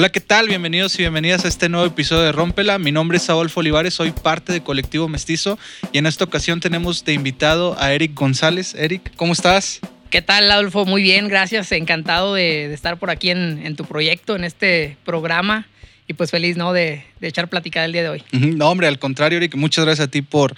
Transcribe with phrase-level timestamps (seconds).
[0.00, 0.48] Hola, ¿qué tal?
[0.48, 2.78] Bienvenidos y bienvenidas a este nuevo episodio de Rómpela.
[2.78, 5.58] Mi nombre es Adolfo Olivares, soy parte de Colectivo Mestizo
[5.92, 8.74] y en esta ocasión tenemos de invitado a Eric González.
[8.74, 9.80] Eric, ¿cómo estás?
[10.08, 10.86] ¿Qué tal, Adolfo?
[10.86, 11.70] Muy bien, gracias.
[11.72, 15.66] Encantado de, estar por aquí en, tu proyecto, en este programa.
[16.06, 16.72] Y pues feliz, ¿no?
[16.72, 18.22] De, de echar plática el día de hoy.
[18.32, 20.54] No, hombre, al contrario, Eric, muchas gracias a ti por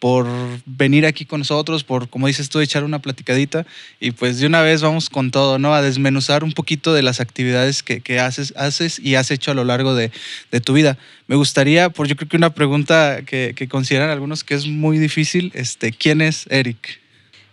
[0.00, 0.26] por
[0.64, 3.66] venir aquí con nosotros, por, como dices tú, echar una platicadita.
[4.00, 5.74] Y pues de una vez vamos con todo, ¿no?
[5.74, 9.54] A desmenuzar un poquito de las actividades que, que haces, haces y has hecho a
[9.54, 10.10] lo largo de,
[10.50, 10.96] de, tu vida.
[11.26, 14.98] Me gustaría, por yo creo que una pregunta que, que, consideran algunos que es muy
[14.98, 16.98] difícil, este, ¿quién es Eric?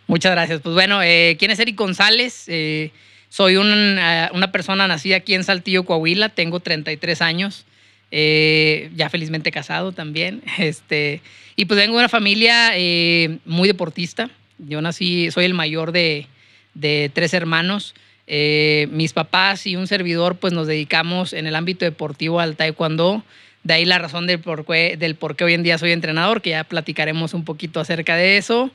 [0.07, 0.61] Muchas gracias.
[0.61, 2.45] Pues bueno, eh, ¿quién es Eric González?
[2.47, 2.91] Eh,
[3.27, 7.65] soy una, una persona nacida aquí en Saltillo, Coahuila, tengo 33 años.
[8.11, 10.41] Eh, ya felizmente casado también.
[10.57, 11.21] Este,
[11.55, 14.29] y pues vengo de una familia eh, muy deportista.
[14.57, 16.27] Yo nací, soy el mayor de,
[16.73, 17.93] de tres hermanos.
[18.29, 23.23] Eh, mis papás y un servidor pues nos dedicamos en el ámbito deportivo al taekwondo.
[23.63, 26.41] De ahí la razón del por, qué, del por qué hoy en día soy entrenador,
[26.41, 28.71] que ya platicaremos un poquito acerca de eso.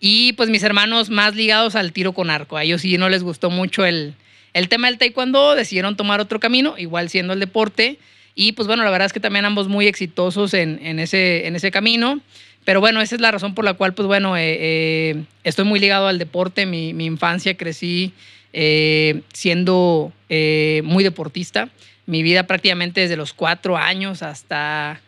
[0.00, 2.56] Y pues mis hermanos más ligados al tiro con arco.
[2.56, 4.14] A ellos sí no les gustó mucho el,
[4.52, 7.98] el tema del taekwondo, decidieron tomar otro camino, igual siendo el deporte.
[8.34, 11.56] Y pues bueno, la verdad es que también ambos muy exitosos en, en ese, en
[11.56, 12.20] ese camino.
[12.64, 15.80] Pero bueno, esa es la razón por la cual, pues bueno, eh, eh, estoy muy
[15.80, 16.64] ligado al deporte.
[16.64, 18.12] Mi, mi infancia crecí
[18.52, 21.68] eh, siendo muy deportista.
[22.06, 25.00] Mi vida prácticamente desde los cuatro años hasta,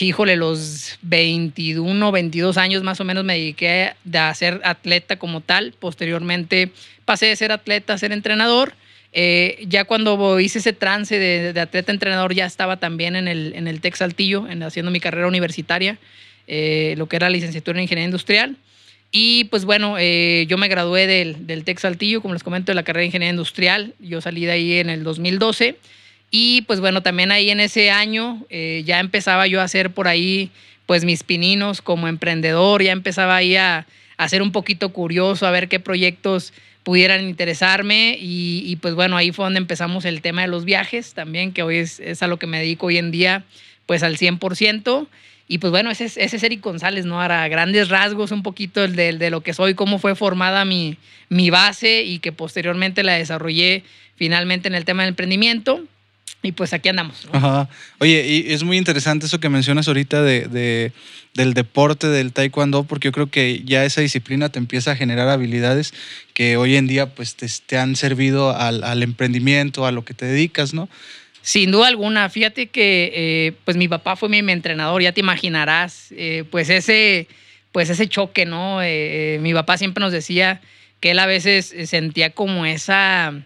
[0.00, 5.74] híjole, los 21, 22 años más o menos me dediqué a ser atleta como tal.
[5.78, 6.70] Posteriormente
[7.04, 8.74] pasé de ser atleta a ser entrenador.
[9.14, 13.68] Eh, ya cuando hice ese trance de, atleta entrenador, ya estaba también en el, en
[13.68, 15.98] el Tec Saltillo, en, haciendo mi carrera universitaria,
[16.46, 18.56] eh, lo que era licenciatura en Ingeniería Industrial.
[19.10, 22.76] Y pues bueno, eh, yo me gradué del, del Tec Saltillo, como les comento, de
[22.76, 23.94] la carrera de Ingeniería Industrial.
[24.00, 25.76] Yo salí de ahí en el 2012.
[26.30, 30.50] Y pues bueno, también ahí en ese año ya empezaba yo a hacer por ahí
[30.86, 33.86] pues mis pininos como emprendedor, ya empezaba ahí a,
[34.16, 39.32] a ser un poquito curioso, a ver qué proyectos pudieran interesarme y, pues bueno, ahí
[39.32, 42.38] fue donde empezamos el tema de los viajes también, que hoy es, es a lo
[42.38, 43.44] que me dedico hoy en día
[43.86, 45.06] pues al 100%.
[45.48, 47.20] Y pues bueno, ese, ese es Eric González, ¿no?
[47.20, 50.96] Ahora, grandes rasgos un poquito de, de, lo que soy, cómo fue formada mi,
[51.28, 53.84] mi base y que posteriormente la desarrollé
[54.16, 55.84] finalmente en el tema del emprendimiento.
[56.42, 57.28] Y pues aquí andamos.
[57.30, 57.68] Ajá.
[58.00, 60.92] Oye, y es muy interesante eso que mencionas ahorita de,
[61.34, 65.28] del deporte, del taekwondo, porque yo creo que ya esa disciplina te empieza a generar
[65.28, 65.94] habilidades
[66.34, 70.74] que hoy en día pues te, han servido al, emprendimiento, a lo que te dedicas,
[70.74, 70.88] ¿no?
[71.42, 72.28] Sin duda alguna.
[72.28, 77.28] Fíjate que eh, pues mi papá fue mi, entrenador, ya te imaginarás, eh, pues, ese,
[77.70, 78.82] pues ese choque, ¿no?
[78.82, 80.60] Eh, mi papá siempre nos decía
[80.98, 83.42] que él a veces sentía como esa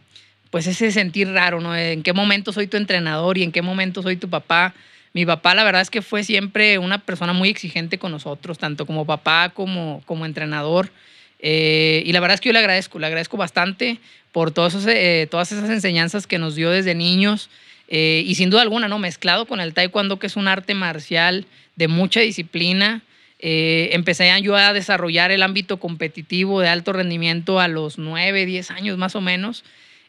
[0.51, 1.77] pues ese sentir raro, ¿no?
[1.77, 4.75] En qué momento soy tu entrenador y en qué momento soy tu papá.
[5.13, 8.87] Mi papá, la verdad es que fue siempre una persona muy exigente con nosotros, tanto
[8.87, 10.91] como papá como, como entrenador.
[11.39, 13.99] Eh, y la verdad es que yo le agradezco, le agradezco bastante
[14.33, 17.51] por eh, todas esas enseñanzas que nos dio desde niños.
[17.89, 18.99] Eh, y sin duda alguna, ¿no?
[18.99, 21.47] Mezclado con el taekwondo, que es un arte marcial
[21.77, 23.03] de mucha disciplina.
[23.39, 28.99] empecé yo a desarrollar el ámbito competitivo de alto rendimiento a los 9, 10 años
[28.99, 29.65] más o menos.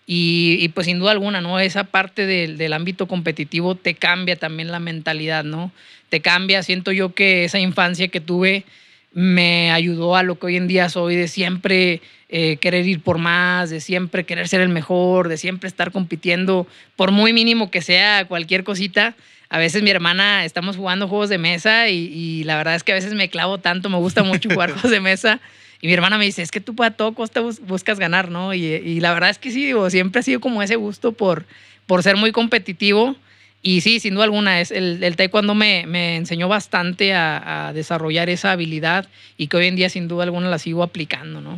[0.09, 1.59] Y, pues sin duda alguna, ¿no?
[1.59, 5.73] Esa parte del, del, ámbito competitivo te cambia también la mentalidad, ¿no?
[6.07, 8.63] Te cambia, siento yo que esa infancia que tuve
[9.12, 13.17] me ayudó a lo que hoy en día soy, de siempre eh, querer ir por
[13.17, 17.81] más, de siempre querer ser el mejor, de siempre estar compitiendo, por muy mínimo que
[17.81, 19.13] sea cualquier cosita.
[19.50, 22.94] A veces mi hermana, estamos jugando juegos de mesa y, y la verdad es que
[22.94, 25.41] a veces me clavo tanto, me gusta mucho jugar juegos de mesa
[25.82, 28.54] y mi hermana me dice, es que tú a todo costa buscas ganar, ¿no?
[28.54, 31.46] Y, la verdad es que sí, digo, siempre ha sido como ese gusto por,
[31.86, 33.16] por ser muy competitivo.
[33.62, 38.30] Y sí, sin duda alguna, es el, el taekwondo me, me enseñó bastante a, desarrollar
[38.30, 41.58] esa habilidad y que hoy en día sin duda alguna la sigo aplicando, ¿no?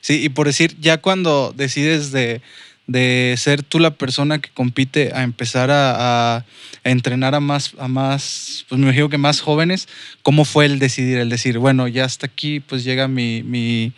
[0.00, 2.42] Sí, y por decir, ya cuando decides de,
[2.92, 6.44] de ser tú la persona que compite a empezar a,
[6.84, 9.88] entrenar a más, a más, pues me imagino que más jóvenes,
[10.22, 13.92] ¿cómo fue el decidir, el decir, bueno, ya hasta aquí pues llega mi, mi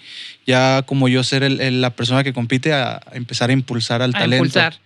[0.46, 4.18] ya como yo ser el, la persona que compite a, empezar a impulsar al a
[4.20, 4.44] talento?
[4.44, 4.76] Impulsar.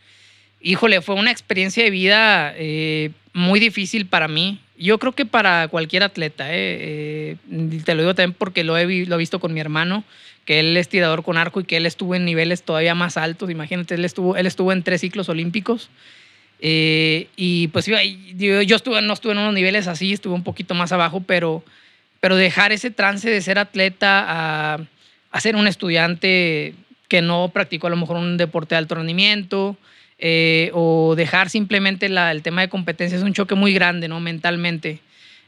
[0.61, 4.61] Híjole, fue una experiencia de vida eh, muy difícil para mí.
[4.77, 9.07] Yo creo que para cualquier atleta, eh, eh, te lo digo también porque lo he,
[9.07, 10.05] lo he visto con mi hermano
[10.49, 13.51] que él es tirador con arco y que él estuvo en niveles todavía más altos.
[13.51, 15.91] Imagínate, él estuvo, él estuvo en tres ciclos olímpicos.
[16.61, 17.99] Eh, y pues yo,
[18.63, 21.63] yo estuve, no estuve en unos niveles así, estuve un poquito más abajo, pero,
[22.21, 24.79] pero dejar ese trance de ser atleta a,
[25.33, 26.73] a ser un estudiante
[27.09, 29.77] que no practicó a lo mejor un deporte de alto rendimiento,
[30.19, 34.19] eh, o dejar simplemente el tema de competencia es un choque muy grande, ¿no?
[34.19, 35.01] Mentalmente.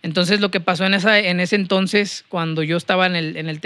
[0.02, 3.48] Entonces lo que pasó en, esa, en ese entonces, cuando yo estaba en el, en
[3.48, 3.60] el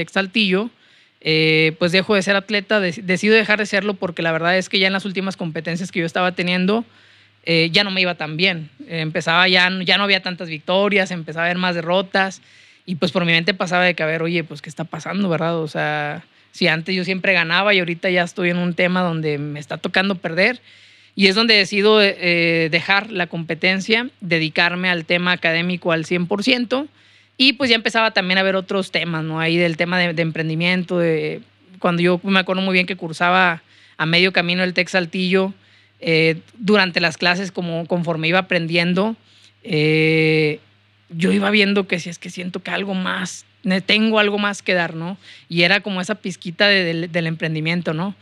[1.24, 4.78] eh, pues dejo de ser atleta, decido dejar de serlo porque la verdad es que
[4.78, 6.84] ya en las últimas competencias que yo estaba teniendo,
[7.44, 8.70] eh, ya no me iba tan bien.
[8.86, 12.40] empezaba ya, ya no había tantas victorias, empezaba a haber más derrotas
[12.86, 15.28] y pues por mi mente pasaba de que, a ver, oye, pues qué está pasando,
[15.28, 15.58] ¿verdad?
[15.58, 16.22] O sea,
[16.52, 19.78] si antes yo siempre ganaba y ahorita ya estoy en un tema donde me está
[19.78, 20.60] tocando perder.
[21.16, 26.88] Y es donde decido eh, dejar la competencia, dedicarme al tema académico al 100%.
[27.36, 29.40] Y pues ya empezaba también a ver otros temas, ¿no?
[29.40, 31.42] Ahí del tema de, emprendimiento, de,
[31.78, 33.62] cuando yo me acuerdo muy bien que cursaba
[33.96, 35.52] a medio camino el Tec Saltillo,
[36.00, 39.16] eh, durante las clases, como conforme iba aprendiendo,
[39.62, 40.60] eh,
[41.08, 43.46] yo iba viendo que si es que siento que algo más,
[43.86, 45.16] tengo algo más que dar, ¿no?
[45.48, 48.14] Y era como esa pizquita del emprendimiento, ¿no?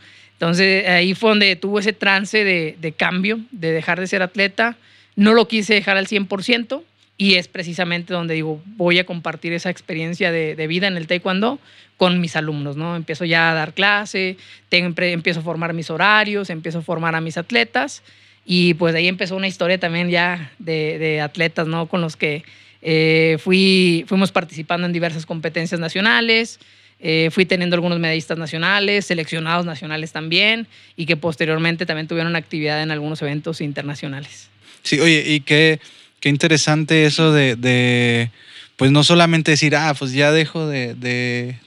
[0.43, 4.75] Entonces ahí fue donde tuvo ese trance de, cambio, de dejar de ser atleta.
[5.15, 6.83] No lo quise dejar al 100%
[7.23, 11.57] y es precisamente donde digo, voy a compartir esa experiencia de, vida en el taekwondo
[11.95, 12.97] con mis alumnos, ¿no?
[12.97, 14.35] Empiezo ya a dar clase,
[14.69, 18.03] empiezo a formar mis horarios, empiezo a formar a mis atletas
[18.45, 21.87] y pues de ahí empezó una historia también ya de, atletas, ¿no?
[21.87, 22.43] Con los que
[22.81, 26.59] eh, fui, fuimos participando en diversas competencias nacionales,
[26.99, 30.67] eh, fui teniendo algunos medallistas nacionales, seleccionados nacionales también,
[30.97, 34.49] y que posteriormente también tuvieron actividad en algunos eventos internacionales.
[34.81, 35.79] Sí, oye, y qué,
[36.23, 38.31] qué interesante eso de
[38.75, 40.95] pues no solamente decir, ah, pues ya dejo de,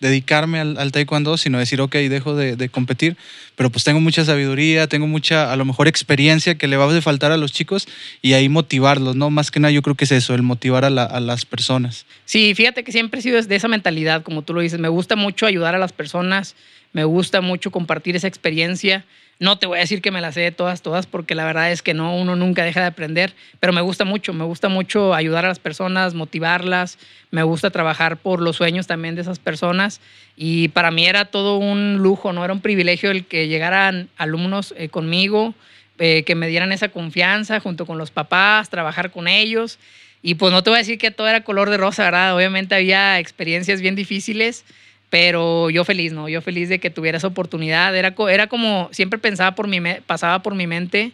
[0.00, 3.16] dedicarme al, taekwondo, sino decir, ok, dejo de, competir,
[3.54, 7.00] pero pues tengo mucha sabiduría, tengo mucha, a lo mejor, experiencia que le va a
[7.00, 7.86] faltar a los chicos
[8.22, 9.30] y ahí motivarlos, ¿no?
[9.30, 12.06] Más que nada yo creo que es eso, el motivar a, a las personas.
[12.24, 15.14] Sí, fíjate que siempre he sido de esa mentalidad, como tú lo dices, me gusta
[15.14, 16.56] mucho ayudar a las personas,
[16.92, 19.04] me gusta mucho compartir esa experiencia
[19.38, 21.82] no te voy a decir que me las sé todas, todas, porque la verdad es
[21.82, 25.44] que no, uno nunca deja de aprender, pero me gusta mucho, me gusta mucho ayudar
[25.44, 26.98] a las personas, motivarlas,
[27.30, 30.00] me gusta trabajar por los sueños también de esas personas
[30.36, 34.74] y para mí era todo un lujo, no era un privilegio el que llegaran alumnos
[34.78, 35.54] eh, conmigo,
[35.98, 39.78] eh, que me dieran esa confianza junto con los papás, trabajar con ellos
[40.22, 42.34] y pues no te voy a decir que todo era color de rosa, ¿verdad?
[42.34, 44.64] Obviamente había experiencias bien difíciles
[45.10, 46.28] pero yo feliz, ¿no?
[46.28, 47.94] Yo feliz de que tuviera esa oportunidad.
[47.96, 51.12] Era, era como, siempre pensaba por mi, pasaba por mi mente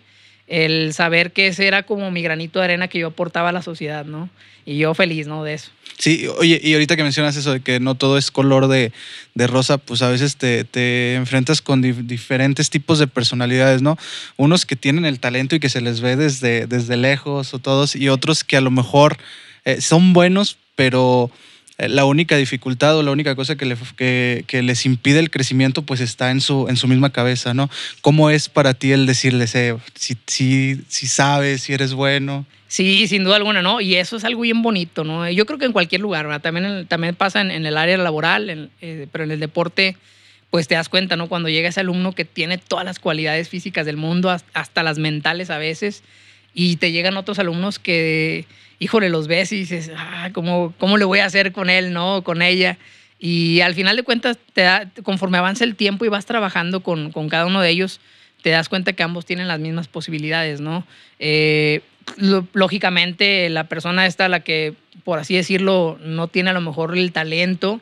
[0.49, 3.63] el saber que ese era como mi granito de arena que yo aportaba a la
[3.63, 4.29] sociedad, ¿no?
[4.67, 5.43] Y yo feliz, ¿no?
[5.45, 5.71] De eso.
[5.99, 8.93] Sí, oye, y ahorita que mencionas eso de que no todo es color de,
[9.35, 13.97] rosa, pues a veces te, te enfrentas con diferentes tipos de personalidades, ¿no?
[14.37, 17.95] Unos que tienen el talento y que se les ve desde, desde lejos o todos,
[17.95, 19.17] y otros que a lo mejor
[19.65, 21.31] eh, son buenos, pero
[21.79, 26.31] la única dificultad o la única cosa que, que, les impide el crecimiento pues está
[26.31, 27.71] en su, en su misma cabeza, ¿no?
[28.01, 32.47] ¿Cómo es para ti el decirles, eh, si, si, si sabes, si eres bueno?
[32.69, 33.81] Sí, sin duda alguna, ¿no?
[33.81, 35.29] Y eso es algo bien bonito, ¿no?
[35.31, 36.41] Yo creo que en cualquier lugar, ¿verdad?
[36.41, 39.97] También, también pasa en, el área laboral, eh, pero en el deporte,
[40.49, 41.29] pues te das cuenta, ¿no?
[41.29, 45.51] Cuando llega ese alumno que tiene todas las cualidades físicas del mundo, hasta las mentales
[45.51, 46.03] a veces,
[46.55, 48.47] y te llegan otros alumnos que
[48.83, 52.25] híjole, los ves y dices, ah, ¿cómo, ¿cómo le voy a hacer con él, no?
[52.25, 52.79] Con ella.
[53.21, 57.13] Y al final de cuentas, te da, conforme avanza el tiempo y vas trabajando con,
[57.13, 58.01] con, cada uno de ellos,
[58.43, 60.85] te das cuenta que ambos tienen las mismas posibilidades, ¿no?
[61.21, 61.83] Eh,
[62.55, 64.75] lógicamente, la persona esta, la que,
[65.05, 67.81] por así decirlo, no tiene a lo mejor el talento,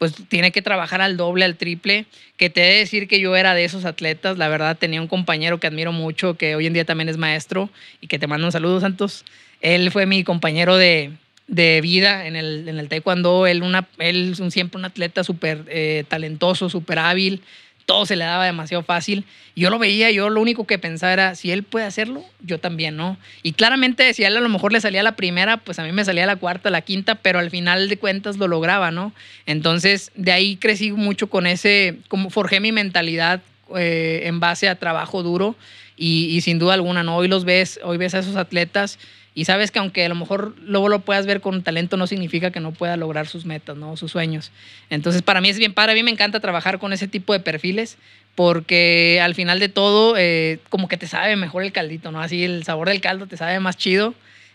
[0.00, 2.06] pues tiene que trabajar al doble, al triple,
[2.38, 5.08] que te he de decir que yo era de esos atletas, la verdad tenía un
[5.08, 7.68] compañero que admiro mucho, que hoy en día también es maestro
[8.00, 9.26] y que te mando un saludo, Santos,
[9.60, 11.12] él fue mi compañero de,
[11.46, 13.46] vida en el, en el taekwondo.
[13.46, 17.42] Él, una, él un, siempre un atleta súper eh, talentoso, súper hábil.
[17.90, 19.24] Todo se le daba demasiado fácil.
[19.56, 22.94] Yo lo veía, yo lo único que pensaba era, si él puede hacerlo, yo también,
[22.96, 23.18] ¿no?
[23.42, 25.90] Y claramente, si a él a lo mejor le salía la primera, pues a mí
[25.90, 29.12] me salía la cuarta, la quinta, pero al final de cuentas lo lograba, ¿no?
[29.44, 33.42] Entonces, de ahí crecí mucho con ese, como forjé mi mentalidad
[33.76, 35.56] eh, en base a trabajo duro
[35.96, 37.16] y, y, sin duda alguna, ¿no?
[37.16, 39.00] Hoy los ves, hoy ves a esos atletas
[39.34, 42.50] y sabes que aunque a lo mejor luego lo puedas ver con talento, no significa
[42.50, 43.96] que no pueda lograr sus metas, ¿no?
[43.96, 44.50] sus sueños.
[44.90, 45.92] Entonces, para mí es bien padre.
[45.92, 47.96] A mí me encanta trabajar con ese tipo de perfiles
[48.34, 52.20] porque al final de todo, eh, como que te sabe mejor el caldito, ¿no?
[52.20, 54.14] Así el sabor del caldo te sabe más chido.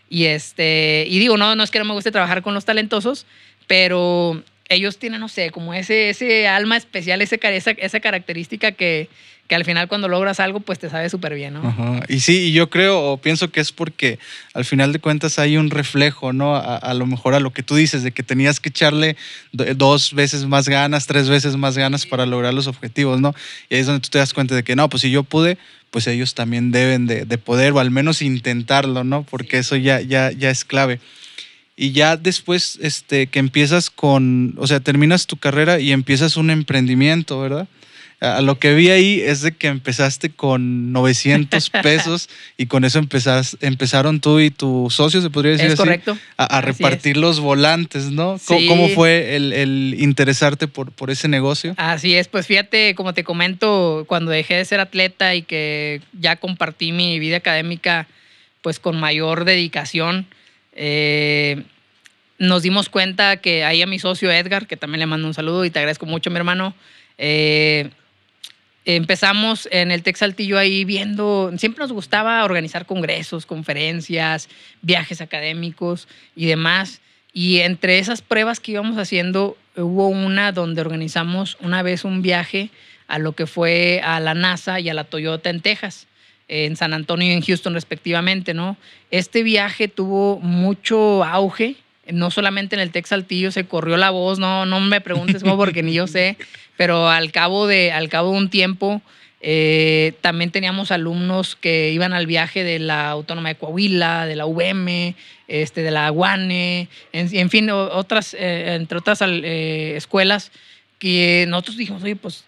[0.09, 3.25] Y, este, y digo, no, no es que no me guste trabajar con los talentosos,
[3.67, 9.09] pero ellos tienen, no sé, como ese, ese alma especial, ese, esa, esa característica que,
[9.47, 11.67] que al final cuando logras algo, pues te sabe súper bien, ¿no?
[11.67, 12.01] Ajá.
[12.07, 14.17] Y sí, yo creo o pienso que es porque
[14.53, 16.55] al final de cuentas hay un reflejo, ¿no?
[16.55, 19.17] A, a, lo mejor a lo que tú dices, de que tenías que echarle
[19.51, 23.35] dos veces más ganas, tres veces más ganas para lograr los objetivos, ¿no?
[23.69, 25.59] Y ahí es donde tú te das cuenta de que no, pues si yo pude,
[25.91, 29.23] pues ellos también deben de, de poder o al menos intentarlo, ¿no?
[29.23, 30.99] Porque eso ya, ya, ya es clave.
[31.77, 36.49] Y ya después este, que empiezas con, o sea, terminas tu carrera y empiezas un
[36.49, 37.67] emprendimiento, ¿verdad?
[38.21, 42.97] A lo que vi ahí es de que empezaste con 900 pesos y con eso
[42.97, 46.17] empezás, empezaron tú y tu socio, se podría decir es así, correcto.
[46.37, 48.39] a, a repartir los volantes, ¿no?
[48.45, 48.67] ¿Cómo, Sí.
[48.67, 51.73] cómo fue el, el interesarte por, por ese negocio?
[51.75, 56.37] Así es, pues fíjate, como te comento, cuando dejé de ser atleta y que ya
[56.37, 58.07] compartí mi vida académica
[58.61, 60.25] pues con mayor dedicación,
[60.75, 61.63] eh,
[62.37, 65.65] nos dimos cuenta que ahí a mi socio Edgar, que también le mando un saludo
[65.65, 66.75] y te agradezco mucho, mi hermano,
[67.17, 67.89] eh,
[68.83, 74.49] empezamos en el Tec Saltillo ahí viendo, siempre nos gustaba organizar congresos, conferencias,
[74.81, 77.01] viajes académicos y demás.
[77.33, 82.69] Y entre esas pruebas que íbamos haciendo, hubo una donde organizamos una vez un viaje
[83.07, 86.07] a lo que fue a la NASA y a la Toyota en Texas,
[86.47, 88.77] en San Antonio y en Houston respectivamente, ¿no?
[89.11, 91.75] Este viaje tuvo mucho auge,
[92.07, 95.57] no solamente en el Tec Saltillo, se corrió la voz, no, no me preguntes cómo
[95.57, 96.37] porque ni yo sé,
[96.77, 99.01] pero al cabo de, al cabo de un tiempo
[99.47, 104.47] eh, también teníamos alumnos que iban al viaje de la Autónoma de Coahuila, de la
[104.47, 105.13] UVM,
[105.47, 110.51] este, de la UANE, en, en fin, otras, eh, entre otras eh, escuelas,
[110.97, 112.43] que nosotros dijimos, oye, pues,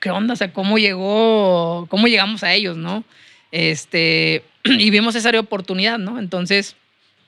[0.00, 0.34] ¿qué onda?
[0.34, 3.04] O sea, ¿cómo llegó, cómo llegamos a ellos, no?
[3.52, 6.18] Este, y vimos esa oportunidad, ¿no?
[6.18, 6.76] Entonces,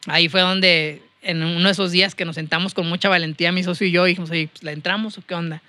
[0.07, 3.62] ahí fue donde, en uno de esos días que nos sentamos con mucha valentía, mi
[3.62, 5.62] socio y yo, dijimos, oye, pues, ¿la entramos o qué onda?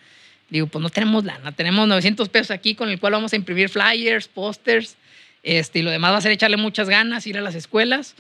[0.50, 3.70] Digo, pues no tenemos lana, tenemos 900 pesos aquí con el cual vamos a imprimir
[3.70, 4.98] flyers, pósters,
[5.42, 8.16] este, y lo demás va a ser echarle muchas ganas, ir a las escuelas,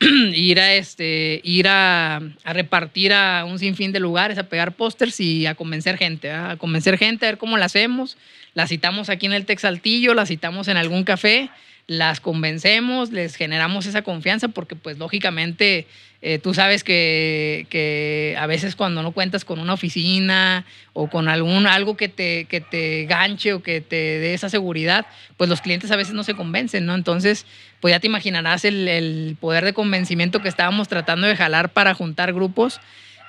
[0.34, 5.18] ir a, este, ir a, a repartir a un sinfín de lugares, a pegar pósters
[5.20, 6.52] y a convencer gente, ¿verdad?
[6.52, 8.16] a convencer gente, a ver cómo la hacemos.
[8.54, 11.50] La citamos aquí en el Texaltillo, la citamos en algún café,
[11.86, 15.86] las convencemos, les generamos esa confianza porque pues lógicamente
[16.24, 21.28] eh, tú sabes que, que a veces cuando no cuentas con una oficina o con
[21.28, 25.04] algún, algo que te, que te ganche o que te dé esa seguridad,
[25.36, 26.94] pues los clientes a veces no se convencen, ¿no?
[26.94, 27.44] Entonces,
[27.80, 31.92] pues ya te imaginarás el, el poder de convencimiento que estábamos tratando de jalar para
[31.92, 32.80] juntar grupos.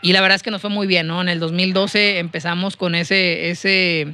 [0.03, 1.21] Y la verdad es que nos fue muy bien, ¿no?
[1.21, 4.13] En el 2012 empezamos con ese, ese,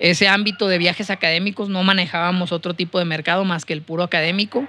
[0.00, 4.02] ese ámbito de viajes académicos, no manejábamos otro tipo de mercado más que el puro
[4.02, 4.66] académico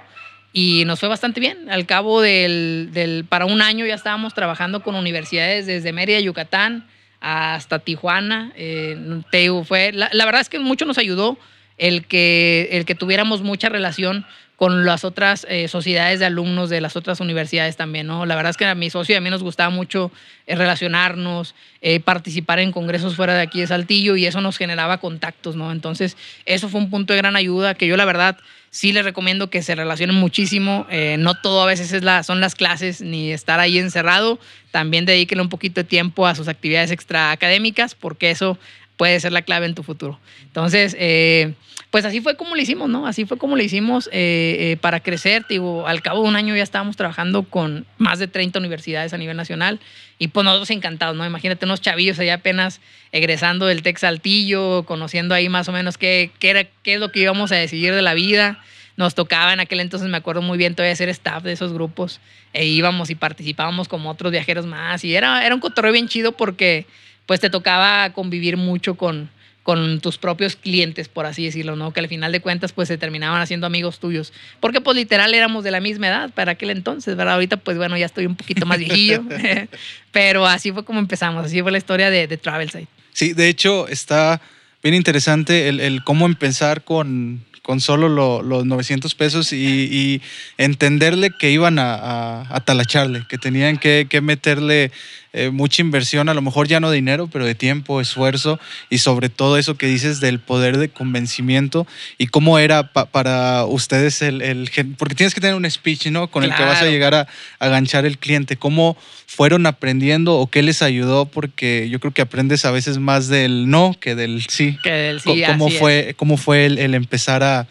[0.52, 1.70] y nos fue bastante bien.
[1.70, 6.86] Al cabo del, del, para un año ya estábamos trabajando con universidades desde Mérida, Yucatán,
[7.20, 8.52] hasta Tijuana.
[8.56, 11.38] Eh, te fue, la, la, verdad es que mucho nos ayudó
[11.78, 14.26] el que, el que tuviéramos mucha relación
[14.62, 18.26] con las otras eh, sociedades de alumnos de las otras universidades también, ¿no?
[18.26, 20.12] La verdad es que a mi socio y a mí nos gustaba mucho
[20.46, 24.98] eh, relacionarnos, eh, participar en congresos fuera de aquí de Saltillo y eso nos generaba
[24.98, 25.72] contactos, ¿no?
[25.72, 26.16] Entonces,
[26.46, 28.38] eso fue un punto de gran ayuda que yo la verdad
[28.70, 30.86] sí les recomiendo que se relacionen muchísimo.
[31.18, 34.38] No todo a veces es la, son las clases ni estar ahí encerrado.
[34.70, 38.56] También dedíquenle un poquito de tiempo a sus actividades extra académicas porque eso
[38.96, 40.18] puede ser la clave en tu futuro.
[40.44, 41.54] Entonces, eh,
[41.92, 43.06] pues así fue como lo hicimos, ¿no?
[43.06, 45.44] Así fue como lo hicimos eh, eh, para crecer.
[45.48, 49.18] Digo, al cabo de un año ya estábamos trabajando con más de 30 universidades a
[49.18, 49.78] nivel nacional
[50.18, 51.26] y pues nosotros encantados, ¿no?
[51.26, 52.80] Imagínate unos chavillos allá apenas
[53.12, 57.12] egresando del Tec Saltillo, conociendo ahí más o menos qué, qué, era, qué es lo
[57.12, 58.62] que íbamos a decidir de la vida.
[58.96, 62.20] Nos tocaba en aquel entonces, me acuerdo muy bien, todavía ser staff de esos grupos
[62.52, 66.32] e íbamos y participábamos como otros viajeros más y era, era un cotorreo bien chido
[66.32, 66.86] porque
[67.26, 69.30] pues te tocaba convivir mucho con,
[69.62, 71.92] con tus propios clientes, por así decirlo, ¿no?
[71.92, 74.32] Que al final de cuentas, pues se terminaban haciendo amigos tuyos.
[74.60, 77.34] Porque, pues, literal éramos de la misma edad para aquel entonces, ¿verdad?
[77.34, 79.22] Ahorita, pues, bueno, ya estoy un poquito más viejillo.
[80.12, 82.88] Pero así fue como empezamos, así fue la historia de, de Travel Site.
[83.12, 84.40] Sí, de hecho, está
[84.82, 90.22] bien interesante el, el cómo empezar con, con solo lo, los 900 pesos y, y,
[90.58, 94.90] entenderle que iban a, a, a talacharle, que tenían que, que meterle
[95.34, 98.60] eh, mucha inversión, a lo mejor ya no de dinero, pero de tiempo, esfuerzo
[98.90, 101.86] y sobre todo eso que dices del poder de convencimiento
[102.18, 106.30] y cómo era pa, para ustedes el, el, porque tienes que tener un speech, ¿no?
[106.30, 106.54] Con claro.
[106.54, 108.96] el que vas a llegar a, a ganchar el cliente, cómo
[109.26, 113.70] fueron aprendiendo o qué les ayudó, porque yo creo que aprendes a veces más del
[113.70, 114.78] no que del sí.
[114.82, 117.66] Que del sí ¿Cómo, fue, ¿Cómo fue el, el empezar a,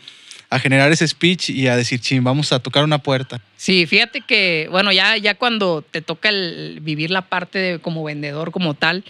[0.52, 3.42] a generar ese speech y a decir, ching, vamos a tocar una puerta.
[3.56, 8.04] Sí, fíjate que, bueno, ya, ya cuando te toca el vivir la parte de como
[8.04, 9.06] vendedor como tal,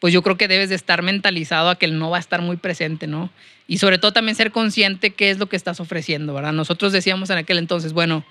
[0.00, 2.40] pues yo creo que debes de estar mentalizado a que el no va a estar
[2.40, 3.28] muy presente, ¿no?
[3.68, 6.54] Y sobre todo también ser consciente qué es lo que estás ofreciendo, ¿verdad?
[6.54, 8.24] Nosotros decíamos en aquel entonces, bueno,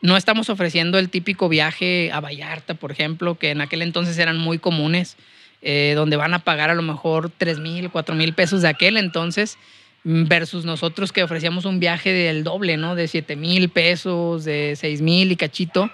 [0.00, 4.38] no estamos ofreciendo el típico viaje a Vallarta, por ejemplo, que en aquel entonces eran
[4.38, 5.18] muy comunes,
[5.60, 8.96] eh, donde van a pagar a lo mejor 3 mil, 4 mil pesos de aquel
[8.96, 9.58] entonces,
[10.04, 12.94] versus nosotros que ofrecíamos un viaje del doble, ¿no?
[12.94, 15.90] De 7 mil pesos, de 6 mil y cachito.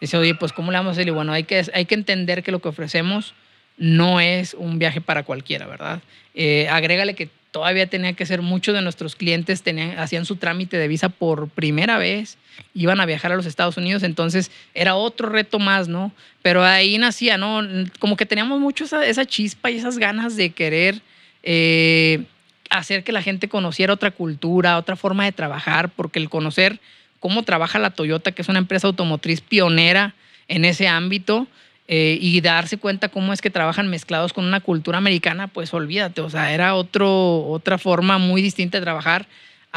[0.00, 1.08] Dice, oye, pues ¿cómo le vamos a hacer?
[1.08, 3.34] Y bueno, hay que, hay que entender que lo que ofrecemos
[3.76, 6.00] no es un viaje para cualquiera, ¿verdad?
[6.34, 10.76] Eh, agrégale que todavía tenía que ser, muchos de nuestros clientes tenían, hacían su trámite
[10.76, 12.38] de visa por primera vez,
[12.74, 16.12] iban a viajar a los Estados Unidos, entonces era otro reto más, ¿no?
[16.42, 17.62] Pero ahí nacía, ¿no?
[17.98, 21.00] Como que teníamos mucho esa, chispa y esas ganas de querer
[21.42, 22.24] eh,
[22.70, 26.80] hacer que la gente conociera otra cultura, otra forma de trabajar, porque el conocer
[27.20, 30.14] cómo trabaja la Toyota, que es una empresa automotriz pionera
[30.48, 31.46] en ese ámbito,
[31.90, 36.20] eh, y darse cuenta cómo es que trabajan mezclados con una cultura americana, pues olvídate,
[36.20, 39.26] o sea, era otro, otra forma muy distinta de trabajar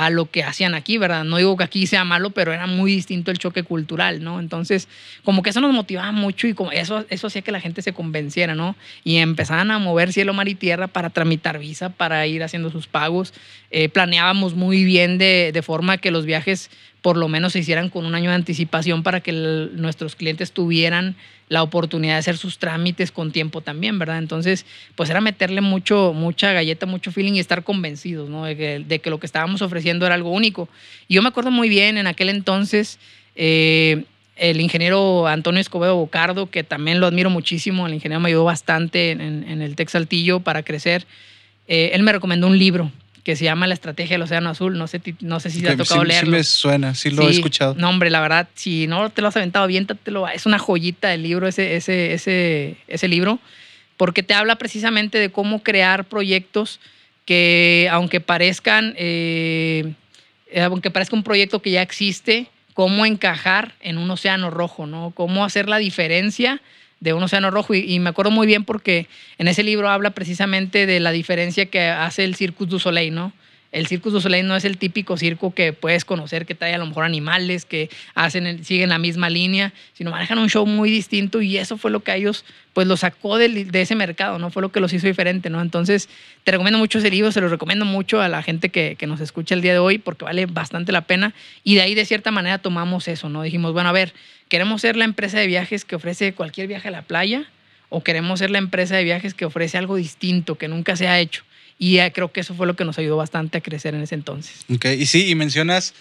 [0.01, 1.23] a lo que hacían aquí, ¿verdad?
[1.23, 4.39] No digo que aquí sea malo, pero era muy distinto el choque cultural, ¿no?
[4.39, 4.87] Entonces,
[5.23, 7.93] como que eso nos motivaba mucho y como eso, eso hacía que la gente se
[7.93, 8.75] convenciera, ¿no?
[9.03, 12.87] Y empezaban a mover cielo, mar y tierra para tramitar visa, para ir haciendo sus
[12.87, 13.31] pagos.
[13.69, 17.89] Eh, planeábamos muy bien de, de, forma que los viajes por lo menos se hicieran
[17.89, 21.15] con un año de anticipación para que nuestros clientes tuvieran
[21.49, 24.19] la oportunidad de hacer sus trámites con tiempo también, ¿verdad?
[24.19, 24.65] Entonces,
[24.95, 28.45] pues era meterle mucho, mucha galleta, mucho feeling y estar convencidos, ¿no?
[28.45, 30.69] De que, lo que estábamos ofreciendo era algo único.
[31.07, 32.99] Y yo me acuerdo muy bien en aquel entonces,
[33.35, 34.05] eh,
[34.37, 39.11] el ingeniero Antonio Escobedo Bocardo, que también lo admiro muchísimo, el ingeniero me ayudó bastante
[39.11, 41.05] en, el Tech Saltillo para crecer.
[41.67, 42.91] Eh, él me recomendó un libro
[43.23, 44.77] que se llama La Estrategia del Océano Azul.
[44.77, 46.31] No sé, no sé si te ha tocado leerlo.
[46.31, 47.75] Sí me suena, sí lo he escuchado.
[47.75, 50.27] No, hombre, la verdad, si no te lo has aventado, aviéntatelo.
[50.27, 53.39] Es una joyita el libro, ese, ese, ese, ese libro,
[53.97, 56.79] porque te habla precisamente de cómo crear proyectos
[57.25, 59.93] que, aunque parezcan, eh,
[60.61, 65.11] aunque parezca un proyecto que ya existe, cómo encajar en un océano rojo, ¿no?
[65.11, 66.61] Cómo hacer la diferencia
[67.01, 67.73] de un océano rojo.
[67.73, 71.81] Y, me acuerdo muy bien porque en ese libro habla precisamente de la diferencia que
[71.81, 73.33] hace el Circus du Soleil, ¿no?
[73.71, 76.77] El Circus du Soleil no es el típico circo que puedes conocer, que trae a
[76.77, 81.41] lo mejor animales, que hacen, siguen la misma línea, sino manejan un show muy distinto
[81.41, 84.51] y eso fue lo que a ellos, pues lo sacó de, ese mercado, ¿no?
[84.51, 85.61] Fue lo que los hizo diferente, ¿no?
[85.61, 86.09] Entonces,
[86.43, 89.21] te recomiendo mucho ese libro, se lo recomiendo mucho a la gente que, que nos
[89.21, 92.31] escucha el día de hoy porque vale bastante la pena y de ahí de cierta
[92.31, 93.41] manera tomamos eso, ¿no?
[93.41, 94.13] Dijimos, bueno, a ver,
[94.49, 97.45] ¿queremos ser la empresa de viajes que ofrece cualquier viaje a la playa?
[97.87, 101.19] ¿O queremos ser la empresa de viajes que ofrece algo distinto, que nunca se ha
[101.19, 101.43] hecho?
[101.83, 104.65] Y creo que eso fue lo que nos ayudó bastante a crecer en ese entonces.
[104.71, 105.95] Ok, y sí, y mencionas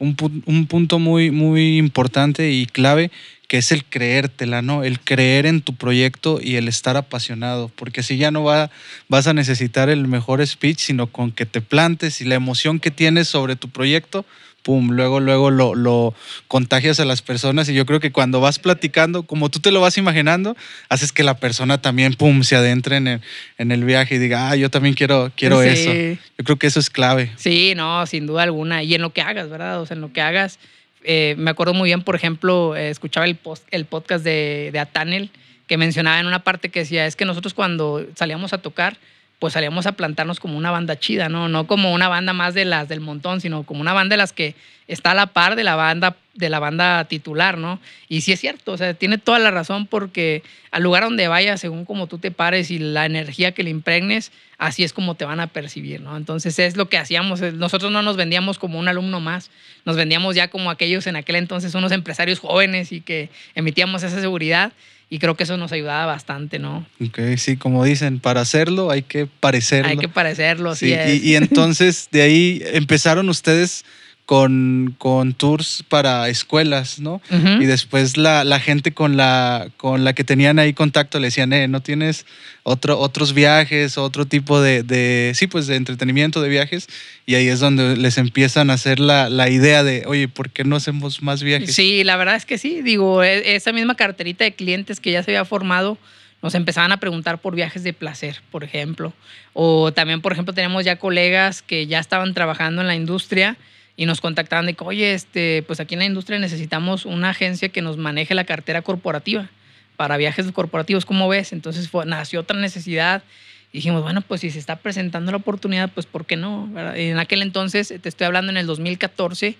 [0.00, 3.12] un, un punto muy, muy importante y clave,
[3.46, 4.82] que es el creértela, ¿no?
[4.82, 8.72] El creer en tu proyecto y el estar apasionado, porque si ya no va,
[9.08, 12.90] vas a necesitar el mejor speech, sino con que te plantes y la emoción que
[12.90, 14.26] tienes sobre tu proyecto,
[14.62, 16.14] pum, luego, luego lo, lo,
[16.48, 19.80] contagias a las personas y yo creo que cuando vas platicando, como tú te lo
[19.80, 20.56] vas imaginando,
[20.88, 23.20] haces que la persona también, pum, se adentre en el,
[23.58, 25.92] en el viaje y diga, ah, yo también quiero, quiero eso.
[25.92, 27.30] Yo creo que eso es clave.
[27.36, 28.82] Sí, no, sin duda alguna.
[28.82, 29.80] Y en lo que hagas, ¿verdad?
[29.80, 30.58] O sea, en lo que hagas.
[31.02, 34.78] Eh, me acuerdo muy bien, por ejemplo, eh, escuchaba el, post, el podcast de, de
[34.78, 35.30] Atanel
[35.70, 38.96] que mencionaba en una parte que decía, es que nosotros cuando salíamos a tocar,
[39.40, 41.48] pues salíamos a plantarnos como una banda chida, ¿no?
[41.48, 44.34] No como una banda más de las del montón, sino como una banda de las
[44.34, 44.54] que
[44.86, 47.80] está a la par de la banda, de la banda titular, ¿no?
[48.06, 51.58] Y sí es cierto, o sea, tiene toda la razón porque al lugar donde vayas,
[51.58, 55.24] según como tú te pares y la energía que le impregnes, así es como te
[55.24, 56.18] van a percibir, ¿no?
[56.18, 57.40] Entonces es lo que hacíamos.
[57.40, 59.50] Nosotros no nos vendíamos como un alumno más,
[59.86, 64.20] nos vendíamos ya como aquellos en aquel entonces unos empresarios jóvenes y que emitíamos esa
[64.20, 64.72] seguridad
[65.12, 66.86] y creo que eso nos ayudaba bastante, ¿no?
[67.04, 69.90] Ok, sí, como dicen, para hacerlo hay que parecerlo.
[69.90, 70.94] Hay que parecerlo, sí.
[70.94, 73.84] Y, y, entonces de ahí empezaron ustedes
[74.30, 77.20] con, con tours para escuelas, ¿no?
[77.32, 81.52] Y después la, la, gente con la, con la que tenían ahí contacto le decían,
[81.52, 82.26] eh, ¿no tienes
[82.62, 86.86] otro, otros viajes, otro tipo de, de, sí, pues de entretenimiento de viajes?
[87.26, 90.62] Y ahí es donde les empiezan a hacer la, la, idea de, oye, ¿por qué
[90.62, 91.74] no hacemos más viajes?
[91.74, 95.24] Sí, la verdad es que sí, digo, e, esa misma carterita de clientes que ya
[95.24, 95.98] se había formado,
[96.40, 99.12] nos empezaban a preguntar por viajes de placer, por ejemplo.
[99.54, 103.56] O también, por ejemplo, tenemos ya colegas que ya estaban trabajando en la industria
[103.96, 107.68] y nos contactaban de que, oye, este, pues aquí en la industria necesitamos una agencia
[107.68, 109.50] que nos maneje la cartera corporativa
[109.96, 111.52] para viajes corporativos, ¿cómo ves?
[111.52, 113.22] Entonces nació otra necesidad
[113.70, 116.70] Y dijimos, bueno, pues si se está presentando la oportunidad, pues ¿por qué no?
[116.94, 119.56] En aquel entonces, te estoy hablando en el 2014,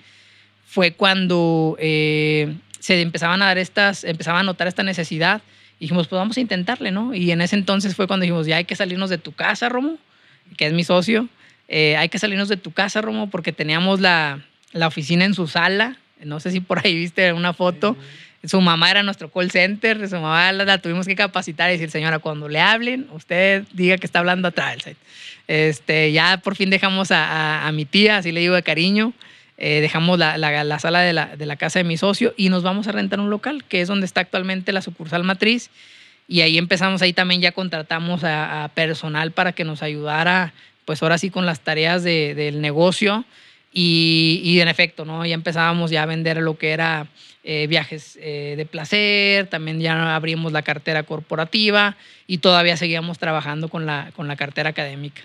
[0.64, 5.42] fue cuando eh, se empezaban a dar estas, empezaban a notar esta necesidad.
[5.78, 7.14] Y dijimos, pues vamos a intentarle, ¿no?
[7.14, 9.98] Y en ese entonces fue cuando dijimos, ya hay que salirnos de tu casa, Romo,
[10.56, 11.28] que es mi socio.
[11.72, 15.46] Eh, hay que salirnos de tu casa, Romo, porque teníamos la, la oficina en su
[15.46, 15.96] sala.
[16.22, 17.96] No sé si por ahí viste una foto.
[18.42, 22.18] Su mamá era nuestro call center, su mamá la, tuvimos que capacitar y decir, señora,
[22.18, 24.78] cuando le hablen, usted diga que está hablando atrás
[25.46, 29.12] Este, ya por fin dejamos a, a, mi tía, así le digo de cariño,
[29.58, 32.62] eh, dejamos la, la, la sala de, de la, casa de mi socio y nos
[32.62, 35.70] vamos a rentar un local, que es donde está actualmente la sucursal matriz.
[36.26, 40.54] Y ahí empezamos, ahí también ya contratamos a, a personal para que nos ayudara,
[40.90, 43.24] pues ahora sí con las tareas de, del negocio.
[43.72, 45.24] Y, y, en efecto, ¿no?
[45.24, 47.06] Ya empezábamos ya a vender lo que era
[47.44, 53.68] eh, viajes eh, de placer, también ya abrimos la cartera corporativa y todavía seguíamos trabajando
[53.68, 55.22] con la, con la cartera académica.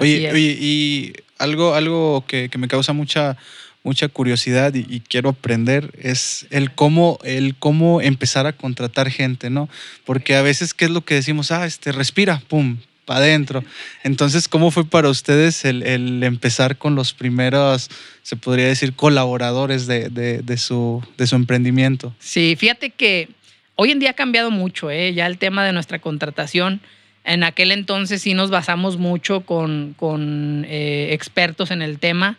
[0.00, 3.36] oye, oye, y algo, algo que, que, me causa mucha,
[3.84, 9.48] mucha curiosidad y, y, quiero aprender es el cómo, el cómo empezar a contratar gente,
[9.48, 9.68] ¿no?
[10.04, 11.52] Porque a veces, ¿qué es lo que decimos?
[11.52, 12.78] Ah, este, respira, pum,
[13.08, 13.64] para adentro.
[14.04, 17.88] Entonces, ¿cómo fue para ustedes el, empezar con los primeros,
[18.22, 22.14] se podría decir, colaboradores de, su, de emprendimiento?
[22.18, 23.30] Sí, fíjate que
[23.76, 25.14] hoy en día ha cambiado mucho, ¿eh?
[25.14, 26.82] ya el tema de nuestra contratación.
[27.24, 32.36] En aquel entonces sí nos basamos mucho con, con eh, expertos en el tema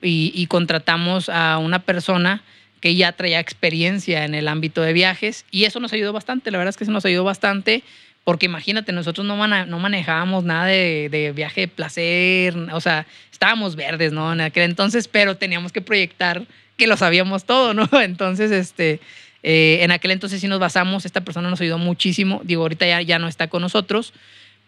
[0.00, 2.42] y, y contratamos a una persona
[2.80, 6.58] que ya traía experiencia en el ámbito de viajes y eso nos ayudó bastante, la
[6.58, 7.82] verdad es que eso nos ayudó bastante
[8.24, 13.06] porque imagínate, nosotros no, man no manejábamos nada de, de, viaje de placer, o sea,
[13.32, 14.32] estábamos verdes, ¿no?
[14.32, 17.88] En aquel entonces, pero teníamos que proyectar que lo sabíamos todo, ¿no?
[18.00, 19.00] Entonces, este,
[19.42, 23.02] eh, en aquel entonces sí nos basamos, esta persona nos ayudó muchísimo, digo, ahorita ya,
[23.02, 24.12] ya no está con nosotros,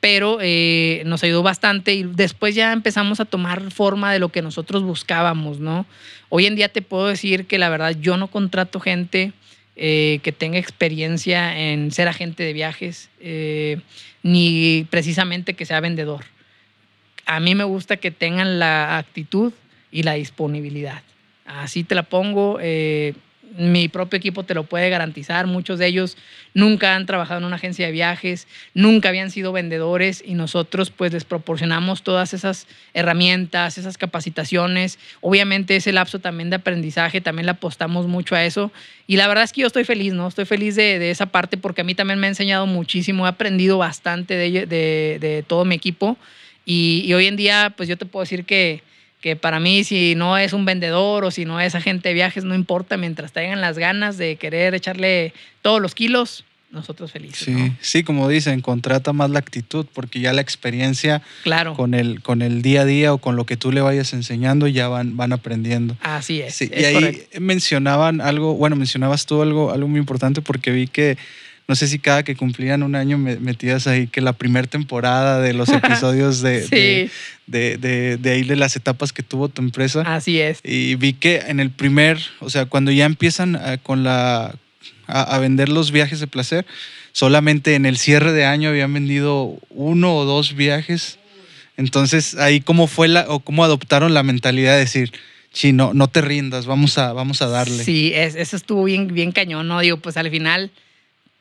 [0.01, 4.43] pero eh, nos ayudó bastante y después ya empezamos a tomar forma de lo que
[4.43, 5.87] nosotros buscábamos, ¿no?
[6.29, 9.33] Hoy en día te puedo decir que la verdad yo no contrato gente
[9.83, 13.81] eh, que tenga experiencia en ser agente de viajes, eh,
[14.23, 16.27] ni precisamente que sea vendedor.
[17.25, 19.55] A mí me gusta que tengan la actitud
[19.91, 21.01] y la disponibilidad.
[21.47, 22.59] Así te la pongo.
[22.61, 23.15] Eh,
[23.57, 25.47] mi propio equipo te lo puede garantizar.
[25.47, 26.17] Muchos de ellos
[26.55, 31.13] nunca han trabajado en una agencia de viajes, nunca habían sido vendedores y nosotros pues
[31.13, 34.99] les proporcionamos todas esas herramientas, esas capacitaciones.
[35.21, 38.73] Obviamente ese lapso también de aprendizaje, también le apostamos mucho a eso.
[39.07, 40.29] Y la verdad es que yo estoy feliz, ¿no?
[40.29, 43.79] Estoy feliz de, esa parte porque a mí también me ha enseñado muchísimo, he aprendido
[43.79, 46.17] bastante de, todo mi equipo.
[46.65, 48.83] Y hoy en día pues yo te puedo decir que
[49.21, 52.45] que para mí si no es un vendedor o si no es agente de viajes,
[52.45, 57.39] no importa, mientras tengan las ganas de querer echarle todos los kilos, nosotros felices.
[57.39, 57.77] Sí, ¿no?
[57.81, 61.75] sí, como dicen, contrata más la actitud, porque ya la experiencia claro.
[61.75, 64.69] con, el, con el día a día o con lo que tú le vayas enseñando
[64.69, 65.97] ya van, van aprendiendo.
[66.01, 66.55] Así es.
[66.55, 67.41] Sí, es y ahí correcto.
[67.41, 71.19] mencionaban algo, bueno, mencionabas tú algo, algo muy importante porque vi que
[71.71, 75.41] no sé si cada que cumplían un año me metías ahí que la primera temporada
[75.41, 77.13] de los episodios de, sí.
[77.47, 80.01] de, de, ahí de las etapas que tuvo tu empresa.
[80.01, 80.59] Así es.
[80.65, 84.57] Y vi que en el primer, o sea, cuando ya empiezan a, con la,
[85.07, 86.67] a, a, vender los viajes de placer,
[87.13, 91.21] solamente en el cierre de año habían vendido uno o dos viajes.
[91.77, 95.13] Entonces, ahí cómo fue la, o cómo adoptaron la mentalidad de decir,
[95.53, 97.85] sí, no, no te rindas, vamos a, vamos a darle.
[97.85, 99.79] Sí, es, eso estuvo bien, bien cañón, ¿no?
[99.79, 100.73] Digo, pues al final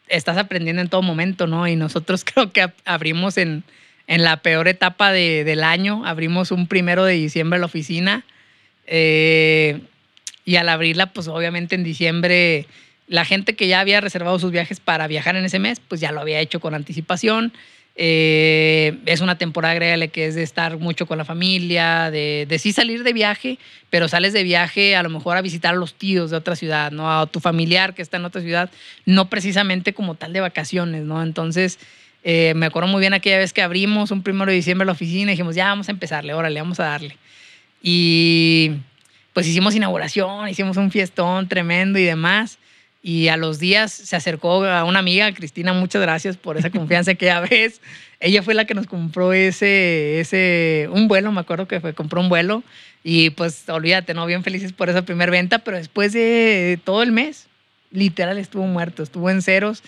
[0.10, 1.68] estás aprendiendo en todo momento, ¿no?
[1.68, 3.64] Y nosotros creo que abrimos en,
[4.08, 8.26] en la peor etapa de, del año, abrimos un primero de diciembre la oficina
[8.88, 9.82] eh,
[10.46, 12.66] y al abrirla, pues obviamente en diciembre
[13.08, 16.12] la gente que ya había reservado sus viajes para viajar en ese mes, pues ya
[16.12, 17.54] lo había hecho con anticipación.
[18.02, 22.58] Eh, es una temporada, agrégale, que es de estar mucho con la familia, de, de,
[22.58, 23.60] sí salir de viaje,
[23.90, 26.94] pero sales de viaje a lo mejor a visitar a los tíos de otra ciudad,
[26.94, 27.12] ¿no?
[27.12, 28.72] A tu familiar que está en otra ciudad,
[29.06, 31.22] no precisamente como tal de vacaciones, ¿no?
[31.22, 31.78] Entonces,
[32.24, 35.32] eh, me acuerdo muy bien aquella vez que abrimos un primero de diciembre la oficina
[35.32, 37.18] y dijimos, ya vamos a empezarle, órale, vamos a darle.
[37.84, 38.78] Y
[39.34, 42.60] pues hicimos inauguración, hicimos un fiestón tremendo y demás.
[43.02, 47.16] Y a los días se acercó a una amiga, Cristina, muchas gracias por esa confianza
[47.16, 47.82] que ya ves.
[48.20, 52.20] Ella fue la que nos compró ese, ese, un vuelo, me acuerdo que fue, compró
[52.20, 52.64] un vuelo.
[53.04, 54.26] Y pues olvídate, ¿no?
[54.26, 57.48] Bien felices por esa primera venta, pero después de todo el mes,
[57.92, 59.82] literal estuvo muerto, estuvo en ceros.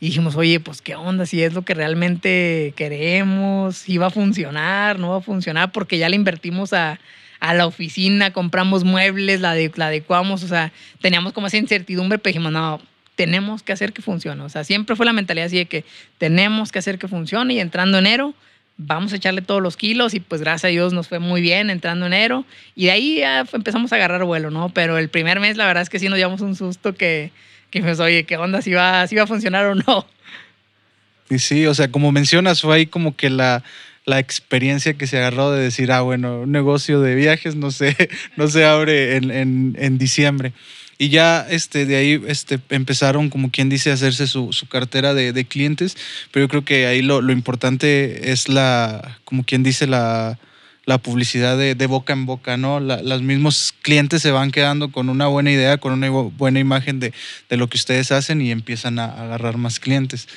[0.00, 4.10] Y dijimos, oye, pues qué onda, si es lo que realmente queremos, si va a
[4.10, 7.00] funcionar, no va a funcionar, porque ya le invertimos a,
[7.40, 12.18] a la oficina, compramos muebles, la, de, la adecuamos, o sea, teníamos como esa incertidumbre,
[12.18, 12.80] pero dijimos, no,
[13.14, 14.42] tenemos que hacer que funcione.
[14.42, 15.84] O sea, siempre fue la mentalidad así de que
[16.18, 18.34] tenemos que hacer que funcione y entrando enero,
[18.76, 21.68] vamos a echarle todos los kilos y pues gracias a Dios nos fue muy bien
[21.68, 22.44] entrando enero
[22.76, 24.68] y de ahí ya empezamos a agarrar vuelo, ¿no?
[24.68, 27.32] Pero el primer mes la verdad es que sí nos llevamos un susto que,
[27.70, 28.62] que pues, oye, ¿qué onda?
[28.62, 30.06] ¿Si va, si va a funcionar o no?
[31.28, 33.62] Y sí, o sea, como mencionas, fue ahí como que la,
[34.08, 37.94] la experiencia que se agarró de decir, ah, bueno, un negocio de viajes no se,
[38.36, 40.54] no se abre en, en, diciembre.
[40.96, 45.12] Y ya este, de ahí este, empezaron, como quien dice, a hacerse su, su cartera
[45.12, 45.96] de, de, clientes,
[46.32, 50.38] pero yo creo que ahí lo, lo, importante es la, como quien dice, la,
[50.86, 52.80] la publicidad de, boca en boca, ¿no?
[52.80, 56.98] La, los mismos clientes se van quedando con una buena idea, con una buena imagen
[56.98, 57.12] de,
[57.50, 60.28] de lo que ustedes hacen y empiezan a agarrar más clientes.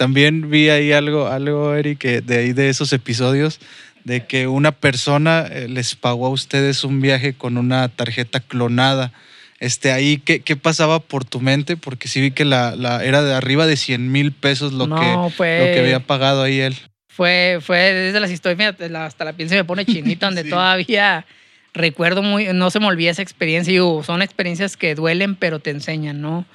[0.00, 3.60] También vi ahí algo, algo Eric, de ahí de esos episodios,
[4.04, 9.12] de que una persona eh, les pagó a ustedes un viaje con una tarjeta clonada
[9.58, 11.76] este, ahí, ¿qué, ¿qué, pasaba por tu mente?
[11.76, 14.96] Porque sí vi que la, la era de arriba de 100 mil pesos lo, no,
[14.98, 16.74] que, lo que había pagado ahí él.
[17.08, 20.48] Fue, fue desde las historias, hasta la piel se me pone chinita, donde sí.
[20.48, 21.26] todavía
[21.74, 23.74] recuerdo muy, no se me olvida esa experiencia.
[23.74, 26.46] Y son experiencias que duelen, pero te enseñan, ¿no?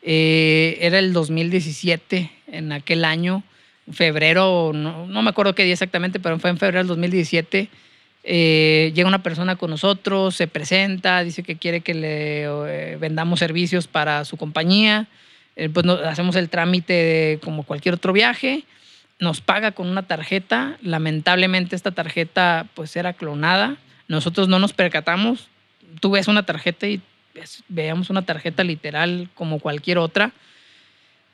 [0.00, 3.42] Eh, era el 2017, en aquel año,
[3.92, 7.68] febrero, no, me acuerdo qué día exactamente, pero fue en febrero del 2017
[8.28, 13.38] eh, llega una persona con nosotros, se presenta, dice que quiere que le eh, vendamos
[13.38, 15.06] servicios para su compañía.
[15.54, 18.64] Eh, pues hacemos el trámite de, como cualquier otro viaje.
[19.20, 20.76] Nos paga con una tarjeta.
[20.82, 23.76] Lamentablemente esta tarjeta pues era clonada.
[24.08, 25.46] Nosotros no nos percatamos.
[26.00, 27.00] Tú ves una tarjeta y
[27.32, 30.32] ves, veíamos una tarjeta literal como cualquier otra.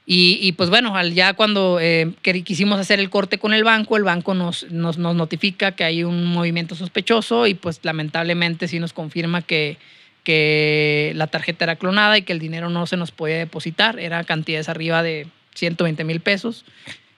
[0.05, 2.13] Y, pues bueno, ya cuando eh,
[2.45, 6.03] quisimos hacer el corte con el banco, el banco nos, nos, nos, notifica que hay
[6.03, 9.79] un movimiento sospechoso y pues lamentablemente sí nos confirma que,
[10.25, 14.01] que la tarjeta era clonada y que el dinero no se nos podía depositar.
[14.01, 16.65] Era cantidades arriba de 120 mil pesos.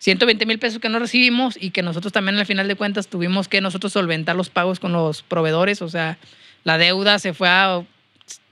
[0.01, 3.49] 120 mil pesos que no recibimos y que nosotros también al final de cuentas tuvimos
[3.49, 5.81] que nosotros solventar los pagos con los proveedores.
[5.81, 6.18] O sea,
[6.64, 7.83] la deuda se fue a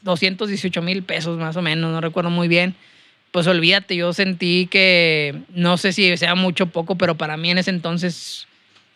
[0.01, 2.75] 218 mil pesos más o menos, no recuerdo muy bien
[3.33, 7.51] pues olvídate, yo sentí que, no sé si sea mucho o poco, pero para mí
[7.51, 8.47] en ese entonces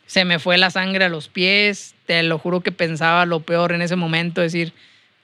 [0.07, 3.73] se me fue la sangre a los pies, te lo juro que pensaba lo peor
[3.73, 4.75] en ese momento, decir,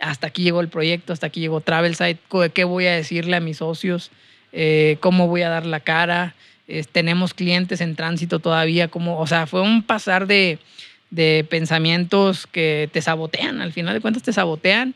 [0.00, 2.18] hasta aquí llegó el proyecto, hasta aquí llegó Travelsite,
[2.54, 4.10] ¿qué voy a decirle a mis socios?
[4.50, 6.34] Eh, ¿Cómo voy a dar la cara?
[6.92, 10.58] Tenemos clientes en tránsito todavía, como, o sea, fue un pasar de,
[11.10, 14.94] de pensamientos que te sabotean, al final de cuentas te sabotean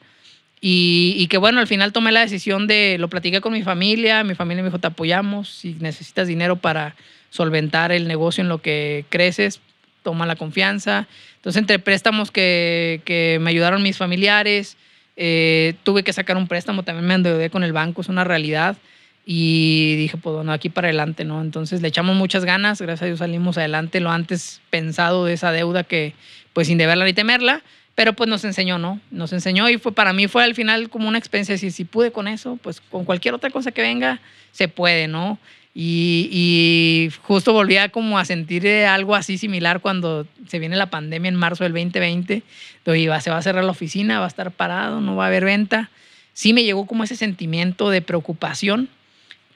[0.68, 4.35] y, que bueno, al final tomé la decisión de, lo platiqué con mi familia, mi
[4.35, 6.96] familia me dijo, te apoyamos, si necesitas dinero para
[7.31, 9.61] solventar el negocio en lo que creces,
[10.02, 11.07] toma la confianza.
[11.37, 14.76] Entonces, entre préstamos que, que me ayudaron mis familiares,
[15.14, 18.76] eh, tuve que sacar un préstamo, también me endeudé con el banco, es una realidad.
[19.24, 21.42] Y dije, pues bueno, aquí para adelante, ¿no?
[21.42, 25.52] Entonces le echamos muchas ganas, gracias a Dios salimos adelante lo antes pensado de esa
[25.52, 26.14] deuda que,
[26.52, 27.62] pues sin deberla ni temerla,
[27.96, 29.00] pero pues nos enseñó, ¿no?
[29.11, 32.12] Nos enseñó y fue para mí fue al final como una experiencia, si, si pude
[32.12, 34.20] con eso, pues con cualquier otra cosa que venga,
[34.52, 35.38] se puede, ¿no?
[35.74, 40.90] Y, y justo volví a como a sentir algo así similar cuando se viene la
[40.90, 42.42] pandemia en marzo del 2020,
[42.85, 45.26] donde va, se va a cerrar la oficina, va a estar parado, no va a
[45.28, 45.90] haber venta.
[46.35, 48.90] Sí me llegó como ese sentimiento de preocupación,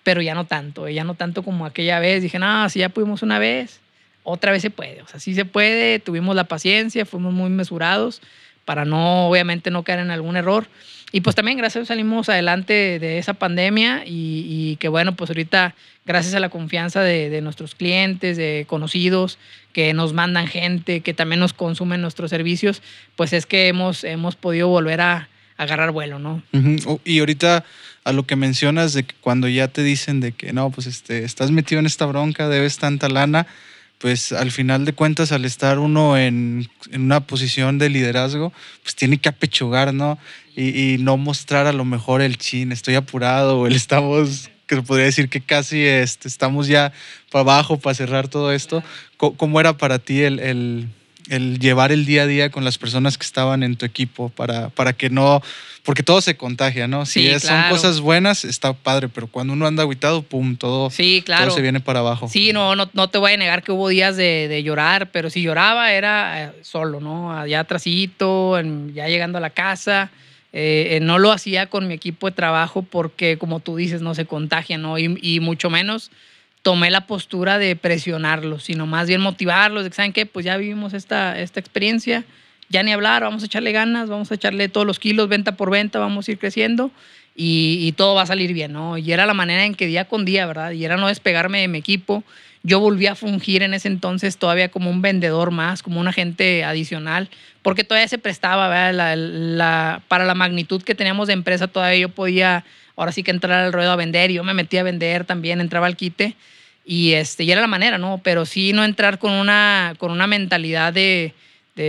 [0.02, 2.22] pero ya no tanto, ya no tanto como aquella vez.
[2.22, 3.79] Dije, no, si ya pudimos una vez,
[4.22, 5.02] otra vez se puede.
[5.02, 8.20] O sea, sí se puede, tuvimos la paciencia, fuimos muy mesurados
[8.64, 10.68] para no, obviamente, no caer en algún error.
[11.12, 15.30] Y pues también gracias a salimos adelante de esa pandemia y, y, que bueno, pues
[15.30, 15.74] ahorita
[16.06, 19.38] gracias a la confianza de, de, nuestros clientes, de conocidos,
[19.72, 22.80] que nos mandan gente, que también nos consumen nuestros servicios,
[23.16, 26.42] pues es que hemos, hemos podido volver a, a agarrar vuelo, ¿no?
[26.52, 27.00] Uh -huh.
[27.04, 27.64] Y ahorita
[28.04, 31.24] a lo que mencionas de que cuando ya te dicen de que no, pues este,
[31.24, 33.46] estás metido en esta bronca, debes tanta lana,
[34.00, 38.50] pues al final de cuentas, al estar uno en, en, una posición de liderazgo,
[38.82, 40.18] pues tiene que apechugar, ¿no?
[40.56, 45.06] Y, no mostrar a lo mejor el chin, estoy apurado o el estamos, que podría
[45.06, 46.92] decir que casi este, estamos ya
[47.30, 48.82] para abajo para cerrar todo esto.
[49.16, 50.88] ¿Cómo era para ti el, el
[51.30, 54.68] el llevar el día a día con las personas que estaban en tu equipo para,
[54.70, 55.40] para que no,
[55.84, 57.06] porque todo se contagia, ¿no?
[57.06, 57.62] Si sí, es, claro.
[57.62, 61.46] son cosas buenas, está padre, pero cuando uno anda aguitado, pum, todo, sí, claro.
[61.46, 62.28] todo se viene para abajo.
[62.28, 65.30] Sí, no, no, no te voy a negar que hubo días de, de llorar, pero
[65.30, 67.32] si lloraba era eh, solo, ¿no?
[67.32, 68.60] Allá atrásito,
[68.92, 70.10] ya llegando a la casa.
[70.52, 74.24] Eh, no lo hacía con mi equipo de trabajo porque, como tú dices, no se
[74.26, 74.98] contagia, ¿no?
[74.98, 76.10] Y, y mucho menos
[76.62, 80.56] tomé la postura de presionarlos, sino más bien motivarlos, de que saben qué, pues ya
[80.56, 82.24] vivimos esta, esta experiencia,
[82.68, 85.70] ya ni hablar, vamos a echarle ganas, vamos a echarle todos los kilos, venta por
[85.70, 86.90] venta, vamos a ir creciendo
[87.34, 88.98] y, y, todo va a salir bien, ¿no?
[88.98, 90.72] Y era la manera en que día con día, ¿verdad?
[90.72, 92.22] Y era no despegarme de mi equipo.
[92.62, 96.62] yo volví a fungir en ese entonces todavía como un vendedor más, como un agente
[96.64, 97.30] adicional,
[97.62, 102.64] porque todavía se prestaba, para la magnitud que teníamos de empresa, todavía yo podía,
[103.00, 105.86] ahora sí que entrar al ruedo a vender, yo me metía a vender también, entraba
[105.86, 106.36] al quite,
[106.84, 108.20] y, este, y era la manera, ¿no?
[108.22, 111.34] Pero sí no entrar con una, con una mentalidad de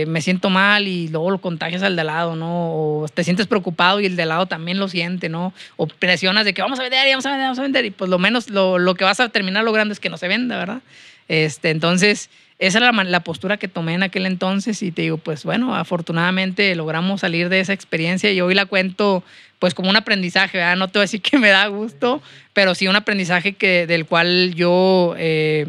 [0.06, 2.72] me siento mal y luego lo contagias al de lado, ¿no?
[2.72, 5.52] O te sientes preocupado y el de lado también lo siente, ¿no?
[5.76, 7.90] O presionas de que vamos a vender y vamos a vender, vamos a vender y
[7.90, 10.56] pues lo menos lo, lo que vas a terminar logrando es que no se venda,
[10.56, 10.80] ¿verdad?
[11.28, 12.30] Este, entonces,
[12.62, 16.74] esa era la, postura que tomé en aquel entonces y te digo, pues bueno, afortunadamente
[16.76, 19.24] logramos salir de esa experiencia y hoy la cuento
[19.58, 20.76] pues como un aprendizaje, ¿verdad?
[20.76, 22.22] No te voy a decir que me da gusto,
[22.52, 25.14] pero sí un aprendizaje que, del cual yo...
[25.18, 25.66] Eh,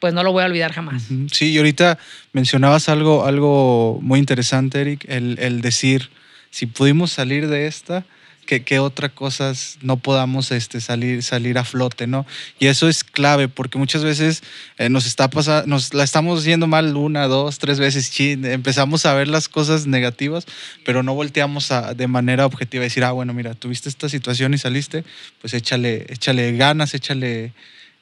[0.00, 1.04] pues no lo voy a olvidar jamás.
[1.32, 1.98] Sí, y ahorita
[2.34, 6.10] mencionabas algo, algo muy interesante, Eric, el decir,
[6.50, 8.04] si pudimos salir de esta,
[8.44, 12.26] ¿qué, otras cosas no podamos este, salir, salir a flote, ¿no?
[12.58, 14.42] Y eso es clave, porque muchas veces
[14.78, 19.14] eh, nos está pasando, nos la estamos yendo mal una, dos, tres veces, empezamos a
[19.14, 20.46] ver las cosas negativas,
[20.84, 24.54] pero no volteamos a, de manera objetiva a decir, ah, bueno, mira, tuviste esta situación
[24.54, 25.04] y saliste,
[25.40, 27.52] pues échale, échale ganas, échale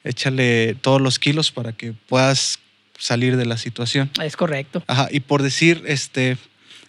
[0.03, 2.59] échale todos los kilos para que puedas
[2.97, 4.09] salir de la situación.
[4.21, 4.83] Es correcto.
[4.87, 6.37] Ajá, y por decir, este,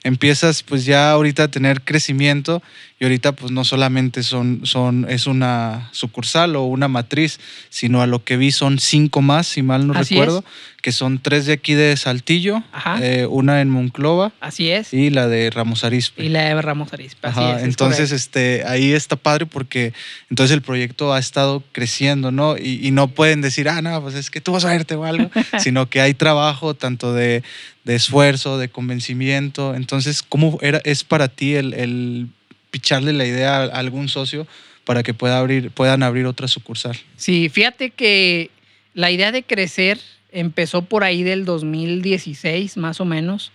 [0.02, 2.62] empiezas pues ya ahorita a tener crecimiento
[3.00, 8.06] y ahorita pues no solamente son, son, es una sucursal o una matriz, sino a
[8.06, 10.44] lo que vi son cinco más, si mal no recuerdo,
[10.80, 12.62] que son tres de aquí de Saltillo,
[13.00, 14.32] eh, una en Monclova.
[14.40, 14.94] Así es.
[14.94, 16.24] Y la de Ramos Arizpe.
[16.24, 19.92] Y la de Ramos Arizpe, así es, Entonces, este, ahí está padre porque
[20.30, 22.56] entonces el proyecto ha estado creciendo, ¿no?
[22.56, 25.30] Y, no pueden decir, ah, no, pues es que tú vas a verte o algo,
[25.58, 27.42] sino que hay trabajo tanto de,
[27.86, 29.74] esfuerzo, de convencimiento.
[29.74, 32.28] Entonces, ¿cómo era, es para ti el, el
[32.74, 34.48] picharle la idea a algún socio
[34.82, 36.96] para que pueda abrir, puedan abrir otra sucursal?
[37.16, 38.50] Sí, fíjate que
[38.94, 40.00] la idea de crecer
[40.32, 43.52] empezó por ahí del 2016 más o menos,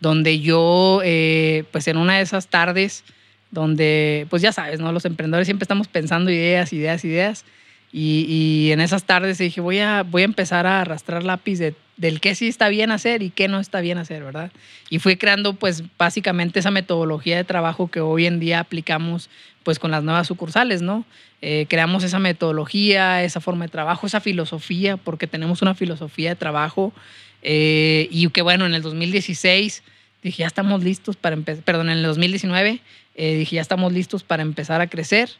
[0.00, 3.04] donde yo, eh, pues en una de esas tardes,
[3.50, 4.90] donde, pues ya sabes, ¿no?
[4.90, 7.44] Los emprendedores siempre estamos pensando ideas, ideas, ideas.
[7.92, 12.20] Y, en esas tardes dije, voy a, voy a empezar a arrastrar lápiz de, del
[12.20, 14.50] qué sí está bien hacer y qué no está bien hacer, ¿verdad?
[14.88, 19.28] Y fui creando, pues, básicamente esa metodología de trabajo que hoy en día aplicamos,
[19.62, 21.04] pues, con las nuevas sucursales, ¿no?
[21.42, 26.36] Eh, creamos esa metodología, esa forma de trabajo, esa filosofía, porque tenemos una filosofía de
[26.36, 26.94] trabajo.
[27.42, 29.82] Eh, y que bueno, en el 2016
[30.22, 32.80] dije, ya estamos listos para empezar, perdón, en el 2019
[33.14, 35.30] eh, dije, ya estamos listos para empezar a crecer.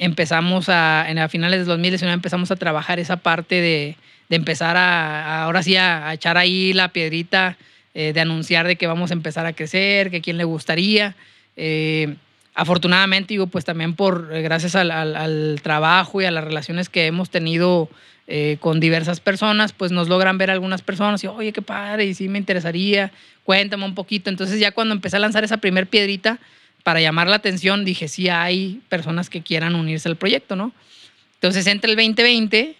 [0.00, 3.96] Empezamos a, en a finales del 2019 empezamos a trabajar esa parte de,
[4.28, 7.56] de empezar a, ahora sí, a, echar ahí la piedrita,
[7.92, 11.16] de anunciar de que vamos a empezar a crecer, que quién le gustaría
[12.54, 17.30] afortunadamente, digo, pues también por, eh, gracias al, trabajo y a las relaciones que hemos
[17.30, 17.88] tenido
[18.26, 22.14] eh, con diversas personas, pues nos logran ver algunas personas y, oye, qué padre, y
[22.14, 23.12] sí me interesaría,
[23.44, 24.30] cuéntame un poquito.
[24.30, 26.38] Entonces ya cuando empecé a lanzar esa primer piedrita
[26.82, 30.72] para llamar la atención, dije, sí hay personas que quieran unirse al proyecto, ¿no?
[31.34, 32.76] Entonces entra el 2020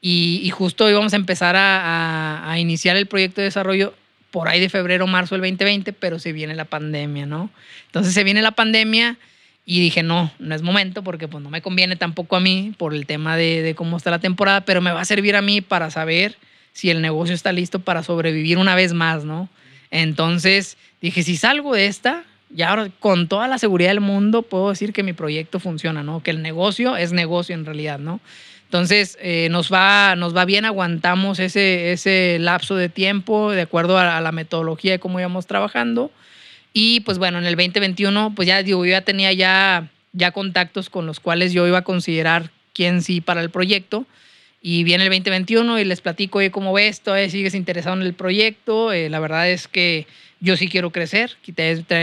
[0.00, 3.94] y, justo íbamos a empezar a, iniciar el proyecto de desarrollo
[4.32, 7.50] por ahí de febrero, marzo del 2020, pero se viene la pandemia, ¿no?
[7.86, 9.18] Entonces se viene la pandemia
[9.64, 12.94] y dije, no, no es momento porque pues no me conviene tampoco a mí por
[12.94, 15.90] el tema de, cómo está la temporada, pero me va a servir a mí para
[15.90, 16.36] saber
[16.72, 19.48] si el negocio está listo para sobrevivir una vez más, ¿no?
[19.92, 24.70] Entonces dije, si salgo de esta, ya ahora con toda la seguridad del mundo puedo
[24.70, 26.22] decir que mi proyecto funciona, ¿no?
[26.22, 28.20] Que el negocio es negocio en realidad, ¿no?
[28.72, 33.98] Entonces, eh, nos, va, nos va bien, aguantamos ese, ese lapso de tiempo de acuerdo
[33.98, 36.10] a, la metodología de cómo íbamos trabajando.
[36.72, 40.88] Y pues bueno, en el 2021, pues ya digo, yo ya tenía ya, ya contactos
[40.88, 44.06] con los cuales yo iba a considerar quién sí para el proyecto.
[44.62, 47.02] Y viene el 2021 y les platico, oye, ¿cómo ves?
[47.02, 48.90] ¿Todavía sigues interesado en el proyecto?
[48.90, 50.06] Eh, la verdad es que
[50.42, 51.36] yo sí quiero crecer.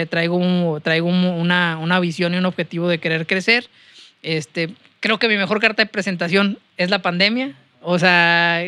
[0.10, 3.70] Traigo, traigo una, una visión y un objetivo de querer crecer.
[4.24, 4.70] Este,
[5.02, 7.54] creo que mi mejor carta de presentación es la pandemia.
[7.82, 8.64] O sea,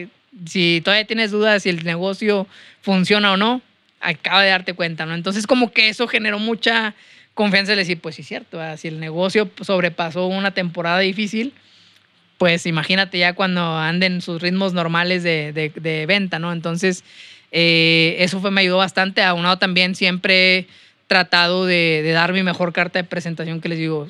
[0.46, 2.48] si todavía tienes dudas si el negocio
[2.82, 3.62] funciona o no,
[4.02, 5.16] acaba de darte cuenta, ¿no?
[5.16, 6.94] Entonces, como que eso generó mucha
[7.34, 11.54] confianza de decir, pues sí, cierto, si el negocio sobrepasó una temporada difícil,
[12.38, 16.52] pues imagínate ya cuando anden sus ritmos normales de, venta, ¿no?
[16.52, 17.06] Entonces,
[17.52, 19.22] eh, eso fue, me ayudó bastante.
[19.22, 20.68] Aunado también siempre he
[21.08, 24.08] tratado de, dar mi mejor carta de presentación que les digo,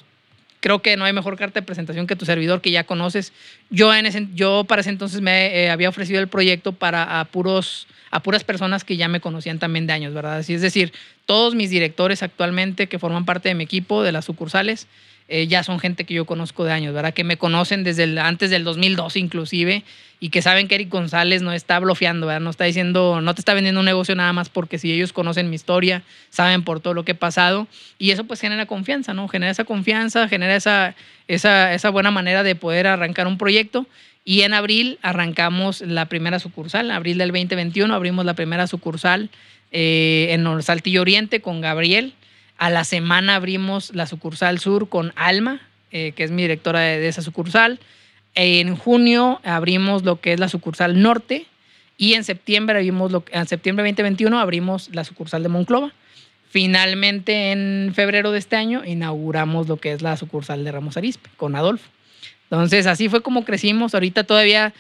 [0.60, 3.34] creo que no hay mejor carta de presentación que tu servidor que ya conoces.
[3.71, 7.26] Yo, en ese, yo para ese entonces me eh, había ofrecido el proyecto para a,
[7.26, 10.38] puros, a puras personas que ya me conocían también de años, ¿verdad?
[10.38, 10.93] Así es decir,
[11.26, 14.88] todos mis directores actualmente que forman parte de mi equipo, de las sucursales,
[15.34, 17.13] eh, ya son gente que yo conozco de años, ¿verdad?
[17.13, 19.86] Que me conocen desde antes del 2002 inclusive
[20.19, 22.41] y que saben que Eric González no está bloqueando, ¿verdad?
[22.41, 25.49] No está diciendo, no te está vendiendo un negocio nada más porque si ellos conocen
[25.49, 29.29] mi historia, saben por todo lo que he pasado y eso pues genera confianza, ¿no?
[29.29, 30.95] Genera esa confianza, genera esa,
[31.29, 33.88] esa, buena manera de poder arrancar un proyecto.
[34.25, 39.29] Y en abril arrancamos la primera sucursal, en abril del 2021 abrimos la primera sucursal
[39.71, 42.15] eh, en Saltillo Oriente con Gabriel,
[42.62, 47.07] a la semana abrimos la sucursal sur con Alma, eh, que es mi directora de,
[47.07, 47.80] esa sucursal.
[48.36, 51.47] En junio abrimos lo que es la sucursal norte
[51.97, 55.91] y en septiembre, abrimos en septiembre 2021 abrimos la sucursal de Monclova.
[56.51, 61.32] Finalmente, en febrero de este año, inauguramos lo que es la sucursal de Ramos Arispe
[61.38, 61.89] con Adolfo.
[62.43, 63.95] Entonces, así fue como crecimos.
[63.95, 64.72] Ahorita todavía,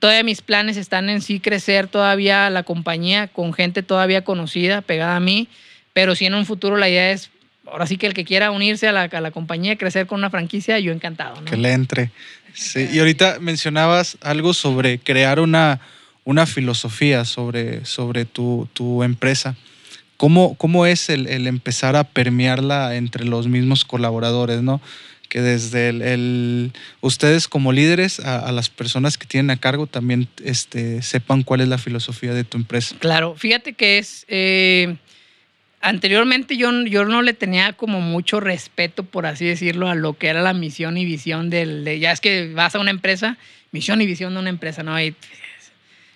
[0.00, 5.16] todavía mis planes están en sí crecer todavía la compañía con gente todavía conocida, pegada
[5.16, 5.48] a mí.
[5.92, 7.30] Pero si en un futuro la idea es,
[7.66, 10.30] ahora sí que el que quiera unirse a la, a la compañía, crecer con una
[10.30, 11.40] franquicia, yo encantado.
[11.40, 11.44] ¿no?
[11.44, 12.10] Que le entre.
[12.54, 12.88] Sí.
[12.92, 15.80] Y ahorita mencionabas algo sobre crear una,
[16.24, 19.56] una filosofía sobre, sobre tu, tu empresa.
[20.16, 24.80] ¿Cómo, ¿Cómo, es el, el, empezar a permearla entre los mismos colaboradores, no?
[25.28, 29.86] Que desde el, el ustedes como líderes a, a, las personas que tienen a cargo
[29.86, 32.94] también este, sepan cuál es la filosofía de tu empresa.
[33.00, 34.96] Claro, fíjate que es, eh,
[35.82, 40.28] anteriormente yo, yo no le tenía como mucho respeto, por así decirlo, a lo que
[40.28, 41.84] era la misión y visión del...
[41.84, 43.36] De, ya es que vas a una empresa,
[43.72, 44.98] misión y visión de una empresa, ¿no?
[45.00, 45.14] Y,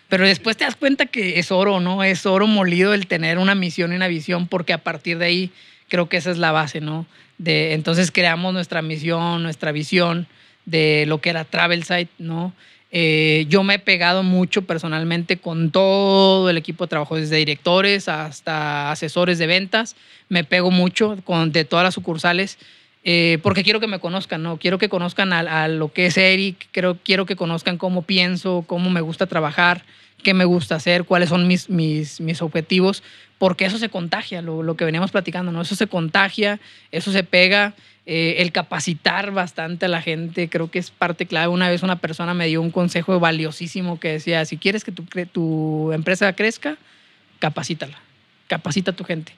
[0.08, 2.04] pero después te das cuenta que es oro, ¿no?
[2.04, 5.50] Es oro molido el tener una misión y una visión, porque a partir de ahí
[5.88, 7.06] creo que esa es la base, ¿no?
[7.38, 10.26] De, entonces creamos nuestra misión, nuestra visión
[10.64, 12.54] de lo que era Travel Site, ¿no?
[12.98, 18.08] Eh, yo me he pegado mucho personalmente con todo el equipo de trabajo, desde directores
[18.08, 19.96] hasta asesores de ventas.
[20.30, 22.56] Me pego mucho con, de todas las sucursales
[23.04, 24.56] eh, porque quiero que me conozcan, ¿no?
[24.56, 28.64] Quiero que conozcan a, a lo que es Eric, quiero, quiero que conozcan cómo pienso,
[28.66, 29.84] cómo me gusta trabajar,
[30.22, 33.02] qué me gusta hacer, cuáles son mis, mis, mis objetivos,
[33.36, 35.60] porque eso se contagia, lo, lo, que veníamos platicando, ¿no?
[35.60, 37.74] Eso se contagia, eso se pega.
[38.08, 41.48] Eh, el capacitar bastante a la gente creo que es parte clave.
[41.48, 45.04] Una vez una persona me dio un consejo valiosísimo que decía, si quieres que tu,
[45.32, 46.76] tu empresa crezca,
[47.40, 47.98] capacítala,
[48.46, 49.32] capacita a tu gente.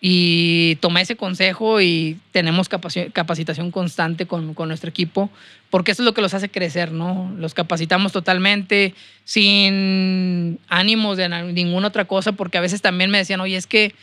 [0.00, 5.30] Y tomé ese consejo y tenemos capacitación constante con, con, nuestro equipo,
[5.68, 7.30] porque eso es lo que los hace crecer, ¿no?
[7.36, 8.94] Los capacitamos totalmente
[9.24, 13.94] sin ánimos de ninguna otra cosa, porque a veces también me decían, oye, es que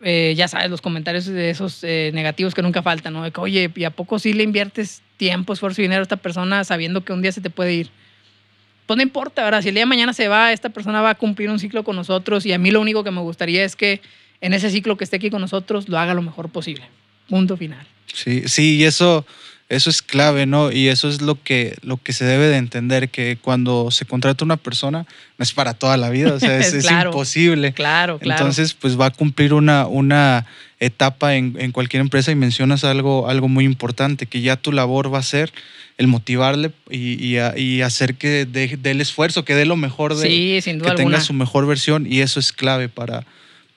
[0.00, 3.24] eh, ya sabes, los comentarios de esos eh, negativos que nunca faltan, ¿no?
[3.24, 6.16] De que, oye, ¿y a poco sí le inviertes tiempo, esfuerzo y dinero a esta
[6.16, 7.90] persona sabiendo que un día se te puede ir?
[8.86, 9.60] Pues no importa, ¿verdad?
[9.60, 11.96] Si el día de mañana se va, esta persona va a cumplir un ciclo con
[11.96, 14.00] nosotros y a mí lo único que me gustaría es que
[14.40, 16.84] en ese ciclo que esté aquí con nosotros lo haga lo mejor posible.
[17.28, 17.86] Punto final.
[18.06, 19.26] Sí, sí, y eso
[19.68, 20.72] eso es clave, ¿no?
[20.72, 24.44] Y eso es lo que, lo que se debe de entender, que cuando se contrata
[24.44, 25.06] una persona
[25.36, 27.72] no es para toda la vida, o sea, es, claro, es imposible.
[27.74, 28.40] Claro, claro.
[28.40, 30.46] Entonces, pues va a cumplir una, una
[30.80, 35.12] etapa en, en, cualquier empresa y mencionas algo, algo muy importante, que ya tu labor
[35.12, 35.52] va a ser
[35.98, 40.14] el motivarle y, y, y hacer que dé de, el esfuerzo, que dé lo mejor
[40.14, 41.16] de sí, sin duda que alguna.
[41.16, 43.26] tenga su mejor versión y eso es clave para,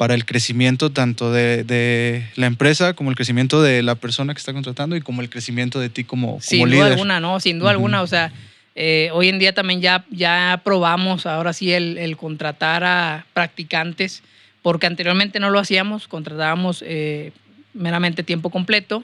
[0.01, 4.39] para el crecimiento tanto de, de, la empresa como el crecimiento de la persona que
[4.39, 6.79] está contratando y como el crecimiento de ti como, como Sin líder.
[6.79, 7.39] duda alguna, ¿no?
[7.39, 7.75] Sin duda uh -huh.
[7.75, 8.01] alguna.
[8.01, 8.33] O sea,
[8.73, 14.23] eh, hoy en día también ya, ya probamos ahora sí el, el, contratar a practicantes,
[14.63, 17.31] porque anteriormente no lo hacíamos, contratábamos eh,
[17.75, 19.03] meramente tiempo completo.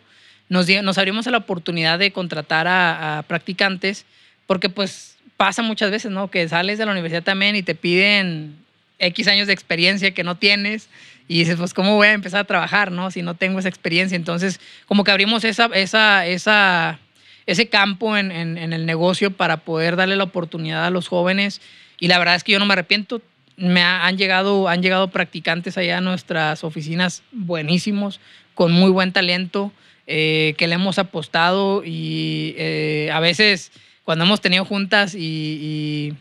[0.49, 4.07] Nos, nos abrimos a la oportunidad de contratar a, a practicantes,
[4.47, 6.31] porque pues pasa muchas veces, ¿no?
[6.31, 8.65] Que sales de la universidad también y te piden
[8.99, 10.89] X años de experiencia que no tienes
[11.27, 13.11] y dices, pues, ¿cómo voy a empezar a trabajar, no?
[13.11, 14.15] Si no tengo esa experiencia.
[14.15, 16.99] Entonces, como que abrimos esa, esa, esa,
[17.45, 21.61] ese campo en, en, el negocio para poder darle la oportunidad a los jóvenes.
[21.99, 23.21] Y la verdad es que yo no me arrepiento.
[23.57, 28.21] Me ha, han, llegado, han llegado practicantes allá a nuestras oficinas buenísimos,
[28.53, 29.73] con muy buen talento,
[30.05, 33.71] eh, que le hemos apostado y eh, a veces
[34.05, 36.13] cuando hemos tenido juntas y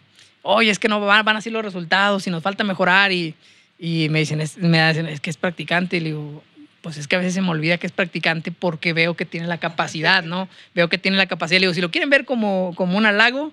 [0.46, 3.34] oye, es que no van, van así los resultados y nos falta mejorar y,
[3.78, 6.42] y me dicen, es, me dicen, es que es practicante y le digo,
[6.82, 9.48] pues es que a veces se me olvida que es practicante porque veo que tiene
[9.48, 10.48] la capacidad, ¿no?
[10.74, 11.58] Veo que tiene la capacidad.
[11.58, 13.52] Le digo, si lo quieren ver como, como un halago,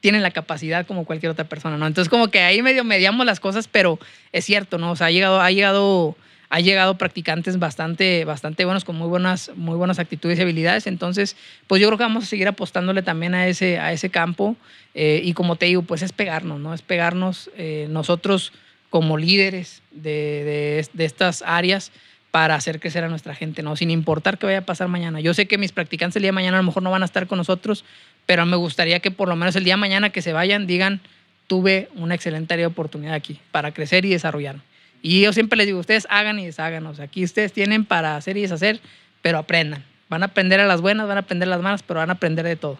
[0.00, 1.86] tienen la capacidad como cualquier otra persona, ¿no?
[1.86, 3.98] Entonces como que ahí medio mediamos las cosas, pero
[4.32, 4.90] es cierto, ¿no?
[4.90, 6.14] O sea, ha llegado, ha llegado,
[6.54, 10.86] ha llegado practicantes bastante, bastante buenos, con muy buenas, muy buenas actitudes y habilidades.
[10.86, 11.36] Entonces,
[11.66, 14.54] pues yo creo que vamos a seguir apostándole también a ese, a ese campo.
[14.94, 16.72] Eh, y como te digo, pues es pegarnos, ¿no?
[16.72, 18.52] Es pegarnos eh, nosotros
[18.88, 21.90] como líderes de, de, de estas áreas,
[22.30, 23.74] para hacer crecer a nuestra gente, ¿no?
[23.74, 25.18] Sin importar qué vaya a pasar mañana.
[25.18, 27.04] Yo sé que mis practicantes el día de mañana a lo mejor no van a
[27.04, 27.84] estar con nosotros,
[28.26, 31.00] pero me gustaría que por lo menos el día de mañana que se vayan digan,
[31.48, 34.56] tuve una excelente área de oportunidad aquí para crecer y desarrollar.
[35.06, 36.86] Y yo siempre les digo, ustedes hagan y deshagan.
[36.86, 38.80] O sea, aquí ustedes tienen para hacer y deshacer,
[39.20, 39.84] pero aprendan.
[40.08, 42.14] Van a aprender a las buenas, van a aprender a las malas, pero van a
[42.14, 42.78] aprender de todo.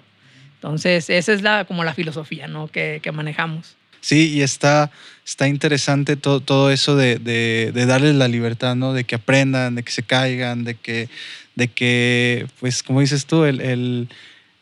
[0.55, 2.69] Entonces, esa es la, como la filosofía ¿no?
[2.69, 3.77] que, que manejamos.
[4.01, 4.91] Sí, y está,
[5.27, 8.95] está interesante todo, todo eso de, de, darles la libertad, ¿no?
[8.95, 11.11] De que aprendan, de que se caigan, de que,
[11.57, 14.09] de que pues como dices tú, el,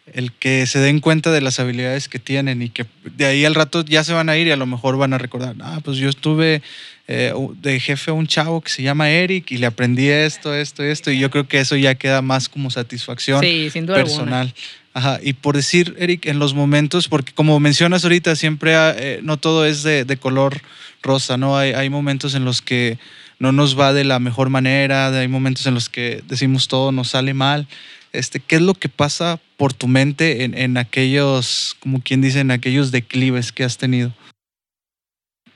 [0.07, 2.87] el, que se den cuenta de las habilidades que tienen y que
[3.17, 5.19] de ahí al rato ya se van a ir y a lo mejor van a
[5.19, 6.63] recordar, ah, pues yo estuve
[7.09, 10.83] eh, de jefe a un chavo que se llama Eric y le aprendí esto, esto,
[10.83, 14.49] esto, y yo creo que eso ya queda más como satisfacción sí, sin duda personal.
[14.49, 14.55] Alguna.
[14.95, 19.39] Ajá, y por decir, Eric, en los momentos, porque como mencionas ahorita, siempre eh, no
[19.39, 20.61] todo es de, de, color
[21.03, 21.57] rosa, ¿no?
[21.57, 22.99] Hay, hay momentos en los que
[23.39, 27.11] no nos va de la mejor manera, hay momentos en los que decimos todo nos
[27.11, 27.67] sale mal.
[28.13, 32.41] Este, ¿Qué es lo que pasa por tu mente en, en aquellos, como quien dice,
[32.41, 34.13] en aquellos declives que has tenido?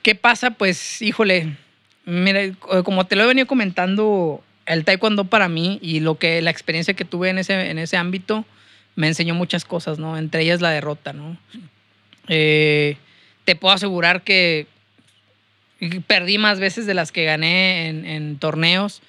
[0.01, 0.51] ¿Qué pasa?
[0.51, 1.57] Pues, híjole,
[2.05, 2.41] mira,
[2.83, 6.93] como te lo he venido comentando, el taekwondo para mí y lo que la experiencia
[6.93, 8.45] que tuve en ese, en ese ámbito
[8.95, 10.17] me enseñó muchas cosas, ¿no?
[10.17, 11.37] Entre ellas la derrota, ¿no?
[12.27, 12.97] Eh,
[13.45, 14.67] te puedo asegurar que
[16.07, 19.01] perdí más veces de las que gané en, en torneos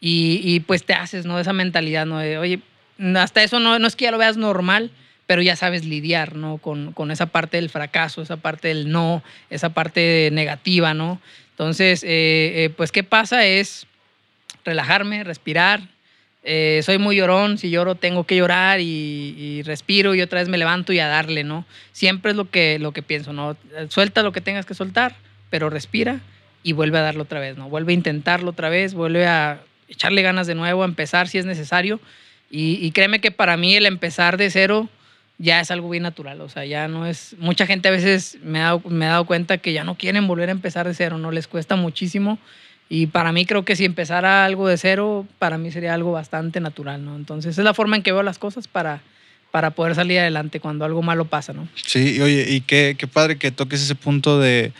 [0.00, 1.38] y, y, pues te haces, ¿no?
[1.38, 2.18] Esa mentalidad, ¿no?
[2.18, 2.60] De, oye,
[3.16, 4.90] hasta eso no, no es que ya lo veas normal,
[5.26, 6.58] pero ya sabes lidiar, ¿no?
[6.58, 11.20] Con, con, esa parte del fracaso, esa parte del no, esa parte negativa, ¿no?
[11.50, 12.08] Entonces, eh,
[12.64, 13.46] eh, pues, ¿qué pasa?
[13.46, 13.86] Es
[14.64, 15.82] relajarme, respirar.
[16.42, 20.48] Eh, soy muy llorón, si lloro tengo que llorar y, y, respiro y otra vez
[20.48, 21.66] me levanto y a darle, ¿no?
[21.92, 23.56] Siempre es lo que, lo que pienso, ¿no?
[23.88, 25.14] Suelta lo que tengas que soltar,
[25.50, 26.20] pero respira
[26.62, 27.68] y vuelve a darlo otra vez, ¿no?
[27.68, 31.46] Vuelve a intentarlo otra vez, vuelve a echarle ganas de nuevo, a empezar si es
[31.46, 32.00] necesario.
[32.50, 34.88] Y, y créeme que para mí el empezar de cero
[35.38, 37.34] ya es algo bien natural, o sea, ya no es...
[37.38, 40.26] Mucha gente a veces me ha dado, me ha dado cuenta que ya no quieren
[40.26, 42.38] volver a empezar de cero, no les cuesta muchísimo.
[42.90, 46.60] Y para mí creo que si empezara algo de cero, para mí sería algo bastante
[46.60, 47.16] natural, ¿no?
[47.16, 49.00] Entonces es la forma en que veo las cosas para,
[49.50, 51.68] para poder salir adelante cuando algo malo pasa, ¿no?
[51.74, 54.72] Sí, y oye, y qué, padre que toques ese punto de,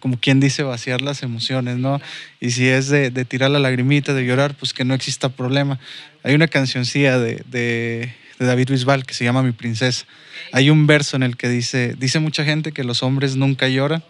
[0.00, 2.00] como quien dice, vaciar las emociones, ¿no?
[2.40, 5.78] Y si es de, tirar la lagrimita, de llorar, pues que no exista problema.
[6.22, 10.06] Hay una cancioncilla de, de David Bisbal que se llama Mi Princesa.
[10.52, 14.02] Hay un verso en el que dice, dice mucha gente que los hombres nunca lloran,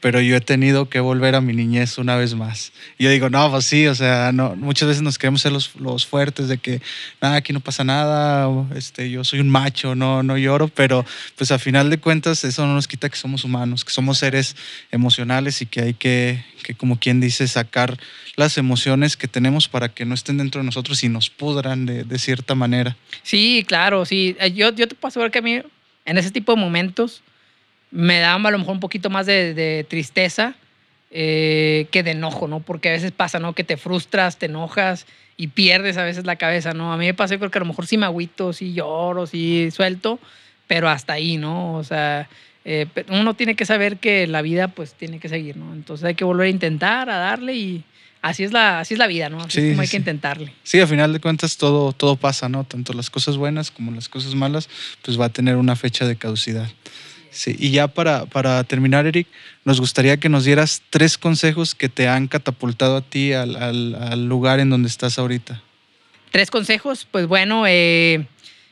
[0.00, 2.72] pero yo he tenido que volver a mi niñez una vez más.
[2.98, 5.74] Y yo digo, no, pues sí, o sea, no, muchas veces nos queremos ser los,
[5.76, 6.82] los fuertes de que,
[7.20, 11.04] nada, aquí no pasa nada, este, yo soy un macho, no, no lloro, pero
[11.36, 14.56] pues a final de cuentas eso no nos quita que somos humanos, que somos seres
[14.90, 17.98] emocionales y que hay que, que como quien dice, sacar
[18.36, 22.04] las emociones que tenemos para que no estén dentro de nosotros y nos pudran de,
[22.04, 22.96] de cierta manera.
[23.22, 24.36] Sí, claro, sí.
[24.54, 25.62] Yo, yo te puedo asegurar que a mí
[26.04, 27.22] en ese tipo de momentos
[27.90, 30.54] me da a lo mejor un poquito más de, tristeza
[31.10, 32.60] eh, que de enojo, ¿no?
[32.60, 33.54] Porque a veces pasa, ¿no?
[33.54, 35.06] Que te frustras, te enojas
[35.36, 36.92] y pierdes a veces la cabeza, ¿no?
[36.92, 39.70] A mí me pasa, creo que a lo mejor sí me agüito, sí lloro, sí
[39.70, 40.18] suelto,
[40.66, 41.74] pero hasta ahí, ¿no?
[41.74, 42.28] O sea,
[42.64, 45.72] eh, uno tiene que saber que la vida pues tiene que seguir, ¿no?
[45.72, 47.84] Entonces hay que volver a intentar, a darle y
[48.28, 49.40] así es la, así es la vida, ¿no?
[49.40, 49.90] Así sí, es como hay sí.
[49.92, 50.52] que intentarle.
[50.62, 52.64] Sí, a final de cuentas todo, todo pasa, ¿no?
[52.64, 54.68] Tanto las cosas buenas como las cosas malas,
[55.02, 56.68] pues va a tener una fecha de caducidad.
[57.30, 59.26] Sí, y ya para, para terminar, Eric,
[59.64, 63.94] nos gustaría que nos dieras tres consejos que te han catapultado a ti al, al,
[63.94, 65.62] al lugar en donde estás ahorita.
[66.30, 68.26] Tres consejos, pues bueno, eh,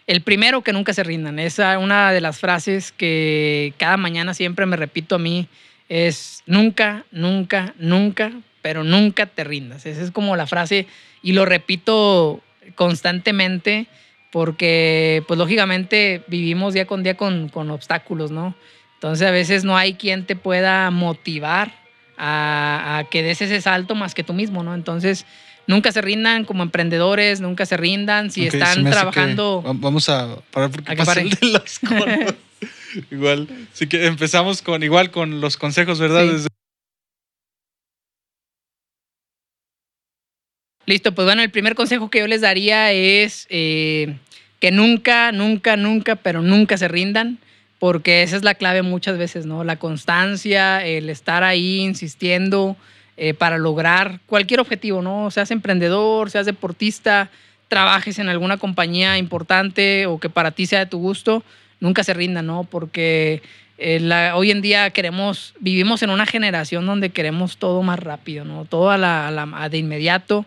[0.07, 1.39] el primero, que nunca se rindan.
[1.39, 5.49] Esa una de las frases que cada mañana siempre me repito a mí
[5.89, 8.33] es nunca, nunca, nunca,
[8.65, 9.85] pero nunca te rindas.
[9.85, 10.87] Esa es como la frase
[11.23, 12.41] y lo repito
[12.77, 13.89] constantemente
[14.33, 18.55] porque pues lógicamente vivimos día con día con, con obstáculos, ¿no?
[18.95, 21.75] Entonces a veces no hay quien te pueda motivar
[22.17, 24.75] a, a, que des ese salto más que tú mismo, ¿no?
[24.75, 25.27] Entonces
[25.67, 29.63] nunca se rindan como emprendedores, nunca se rindan si okay, están trabajando.
[29.75, 31.29] Vamos a parar porque ¿A pasa de
[33.11, 36.23] igual, sí que empezamos con igual con los consejos, ¿verdad?
[36.23, 36.33] Sí.
[36.33, 36.49] Desde
[40.87, 44.17] Listo, pues bueno, el primer consejo que yo les daría es eh,
[44.61, 47.39] que nunca, nunca, nunca, pero nunca se rindan,
[47.79, 49.65] porque esa es la clave muchas veces, ¿no?
[49.65, 52.77] La constancia, el estar ahí insistiendo
[53.17, 55.31] eh, para lograr cualquier objetivo, ¿no?
[55.31, 57.31] Seas emprendedor, seas deportista,
[57.69, 61.43] trabajes en alguna compañía importante o que para ti sea de tu gusto,
[61.81, 62.65] nunca se rindan, ¿no?
[62.65, 63.43] Porque
[63.79, 68.65] eh, hoy en día queremos, vivimos en una generación donde queremos todo más rápido, ¿no?
[68.65, 70.47] Todo a la, de inmediato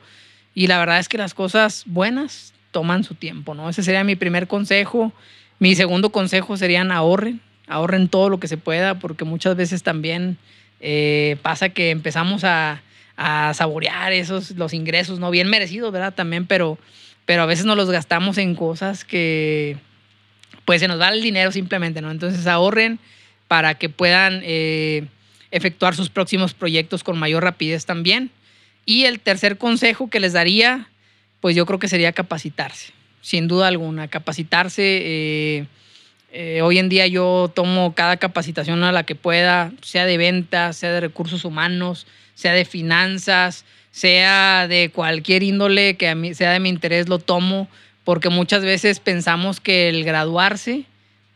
[0.58, 3.70] y la verdad es que las cosas buenas toman su tiempo, ¿no?
[3.70, 5.14] Ese sería mi primer consejo.
[5.60, 10.40] Mi segundo consejo serían ahorren, ahorren todo lo que se pueda, porque muchas veces también
[10.80, 12.82] eh, pasa que empezamos a,
[13.18, 15.30] a, saborear esos, los ingresos, ¿no?
[15.30, 16.16] Bien merecidos, ¿verdad?
[16.16, 16.80] También, pero,
[17.28, 19.78] pero a veces nos los gastamos en cosas que,
[20.66, 22.10] pues se nos va el dinero simplemente, ¿no?
[22.10, 22.98] Entonces ahorren
[23.48, 25.06] para que puedan eh,
[25.52, 28.32] efectuar sus próximos proyectos con mayor rapidez también.
[28.88, 30.88] Y el tercer consejo que les daría,
[31.42, 35.02] pues yo creo que sería capacitarse, sin duda alguna, capacitarse.
[35.04, 35.66] Eh,
[36.32, 40.78] eh, hoy en día yo tomo cada capacitación a la que pueda, sea de ventas,
[40.78, 46.52] sea de recursos humanos, sea de finanzas, sea de cualquier índole que a mí sea
[46.52, 47.68] de mi interés, lo tomo,
[48.06, 50.86] porque muchas veces pensamos que el graduarse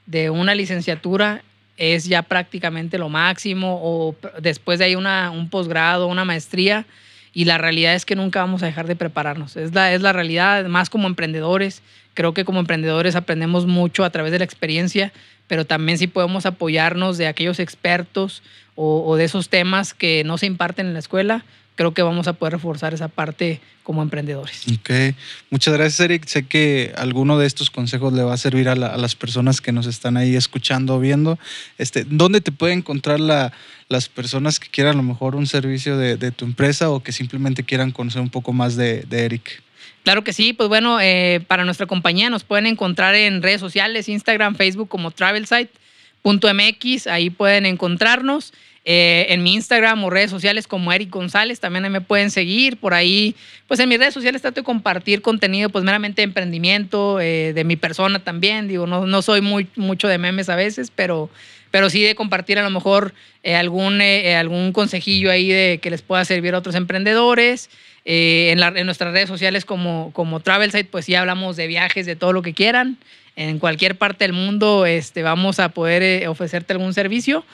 [0.06, 1.44] de una licenciatura
[1.76, 6.86] es ya prácticamente lo máximo o después de ahí una, un posgrado, una maestría
[7.34, 9.56] y la realidad es que nunca vamos a dejar de prepararnos.
[9.56, 11.82] Es la, es la realidad, más como emprendedores.
[12.14, 15.14] Creo que como emprendedores aprendemos mucho a través de la experiencia,
[15.48, 18.44] pero también si podemos apoyarnos de aquellos expertos
[18.76, 21.46] o de esos temas que no se imparten en la escuela,
[21.82, 24.66] creo que vamos a poder reforzar esa parte como emprendedores.
[24.72, 25.16] Ok,
[25.50, 26.28] muchas gracias Eric.
[26.28, 29.88] Sé que alguno de estos consejos le va a servir a, las personas que nos
[29.88, 31.40] están ahí escuchando, viendo.
[31.80, 33.52] Este, ¿Dónde te puede encontrar la,
[33.90, 37.64] las personas que quieran a lo mejor un servicio de, tu empresa o que simplemente
[37.64, 39.64] quieran conocer un poco más de, Eric?
[40.04, 44.08] Claro que sí, pues bueno, eh, para nuestra compañía nos pueden encontrar en redes sociales,
[44.08, 48.54] Instagram, Facebook como TravelSite.mx, ahí pueden encontrarnos.
[48.84, 52.78] Eh, en mi Instagram o redes sociales como Eric González, también me pueden seguir.
[52.78, 53.36] Por ahí,
[53.68, 57.64] pues en mis redes sociales trato de compartir contenido, pues meramente de emprendimiento, eh, de
[57.64, 58.68] mi persona también.
[58.68, 61.30] Digo, no, no soy muy, mucho de memes a veces, pero,
[61.70, 63.14] pero sí de compartir a lo mejor
[63.44, 67.70] eh, algún, algún consejillo ahí de que les pueda servir a otros emprendedores.
[68.04, 72.34] en, en, nuestras redes sociales como, como TravelSite, pues sí hablamos de viajes, de todo
[72.34, 72.98] lo que quieran.
[73.36, 77.46] En cualquier parte del mundo este, vamos a poder ofrecerte algún servicio.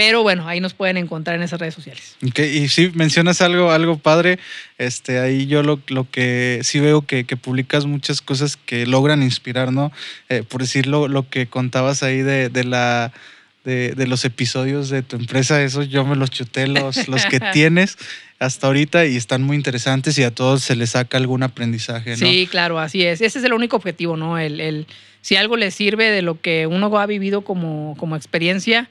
[0.00, 2.16] Pero bueno, ahí nos pueden encontrar en esas redes sociales.
[2.22, 4.38] Y sí, mencionas algo, algo padre.
[4.78, 9.22] Este, ahí yo lo, lo que sí veo que, que, publicas muchas cosas que logran
[9.22, 9.92] inspirar, ¿no?
[10.30, 13.12] Eh, por decirlo, lo que contabas ahí de, de la.
[13.62, 17.38] De, de, los episodios de tu empresa, esos yo me los chuté, los, los que
[17.52, 17.98] tienes
[18.38, 22.16] hasta ahorita y están muy interesantes y a todos se les saca algún aprendizaje, ¿no?
[22.16, 23.20] Sí, claro, así es.
[23.20, 24.38] Ese es el único objetivo, ¿no?
[24.38, 24.86] El, el,
[25.20, 28.88] si algo les sirve de lo que uno ha vivido como, como experiencia,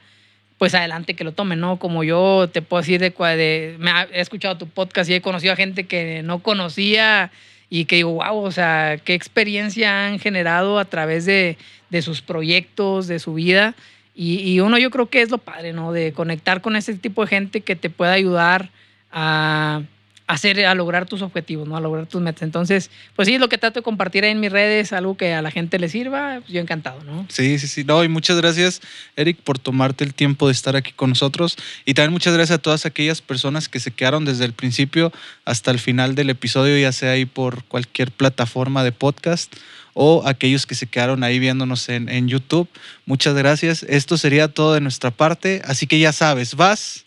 [0.60, 1.80] pues adelante que lo tomen, ¿no?
[1.80, 5.53] Como yo te puedo decir de, de me he escuchado tu podcast y he conocido
[5.53, 7.32] a gente que no conocía
[7.70, 11.57] y que digo, wow, o sea, qué experiencia han generado a través de,
[11.89, 13.74] de sus proyectos, de su vida.
[14.14, 15.93] Y, y, uno yo creo que es lo padre, ¿no?
[15.93, 18.70] De conectar con ese tipo de gente que te pueda ayudar
[19.14, 19.84] a
[20.30, 21.76] hacer, a lograr tus objetivos, ¿no?
[21.76, 22.44] A lograr tus metas.
[22.44, 25.42] Entonces, pues sí, lo que trato de compartir ahí en mis redes, algo que a
[25.42, 27.26] la gente le sirva, pues yo encantado, ¿no?
[27.30, 27.84] Sí, sí, sí.
[27.84, 28.80] No, y muchas gracias,
[29.16, 31.58] Eric, por tomarte el tiempo de estar aquí con nosotros.
[31.84, 35.12] Y también muchas gracias a todas aquellas personas que se quedaron desde el principio
[35.46, 39.56] hasta el final del episodio, ya sea ahí por cualquier plataforma de podcast
[39.96, 42.70] o aquellos que se quedaron ahí viéndonos en, en YouTube.
[43.08, 43.82] Muchas gracias.
[43.82, 45.64] Esto sería todo de nuestra parte.
[45.66, 47.06] Así que ya sabes, vas.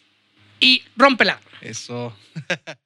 [0.59, 1.41] Y rómpela.
[1.61, 2.13] Eso.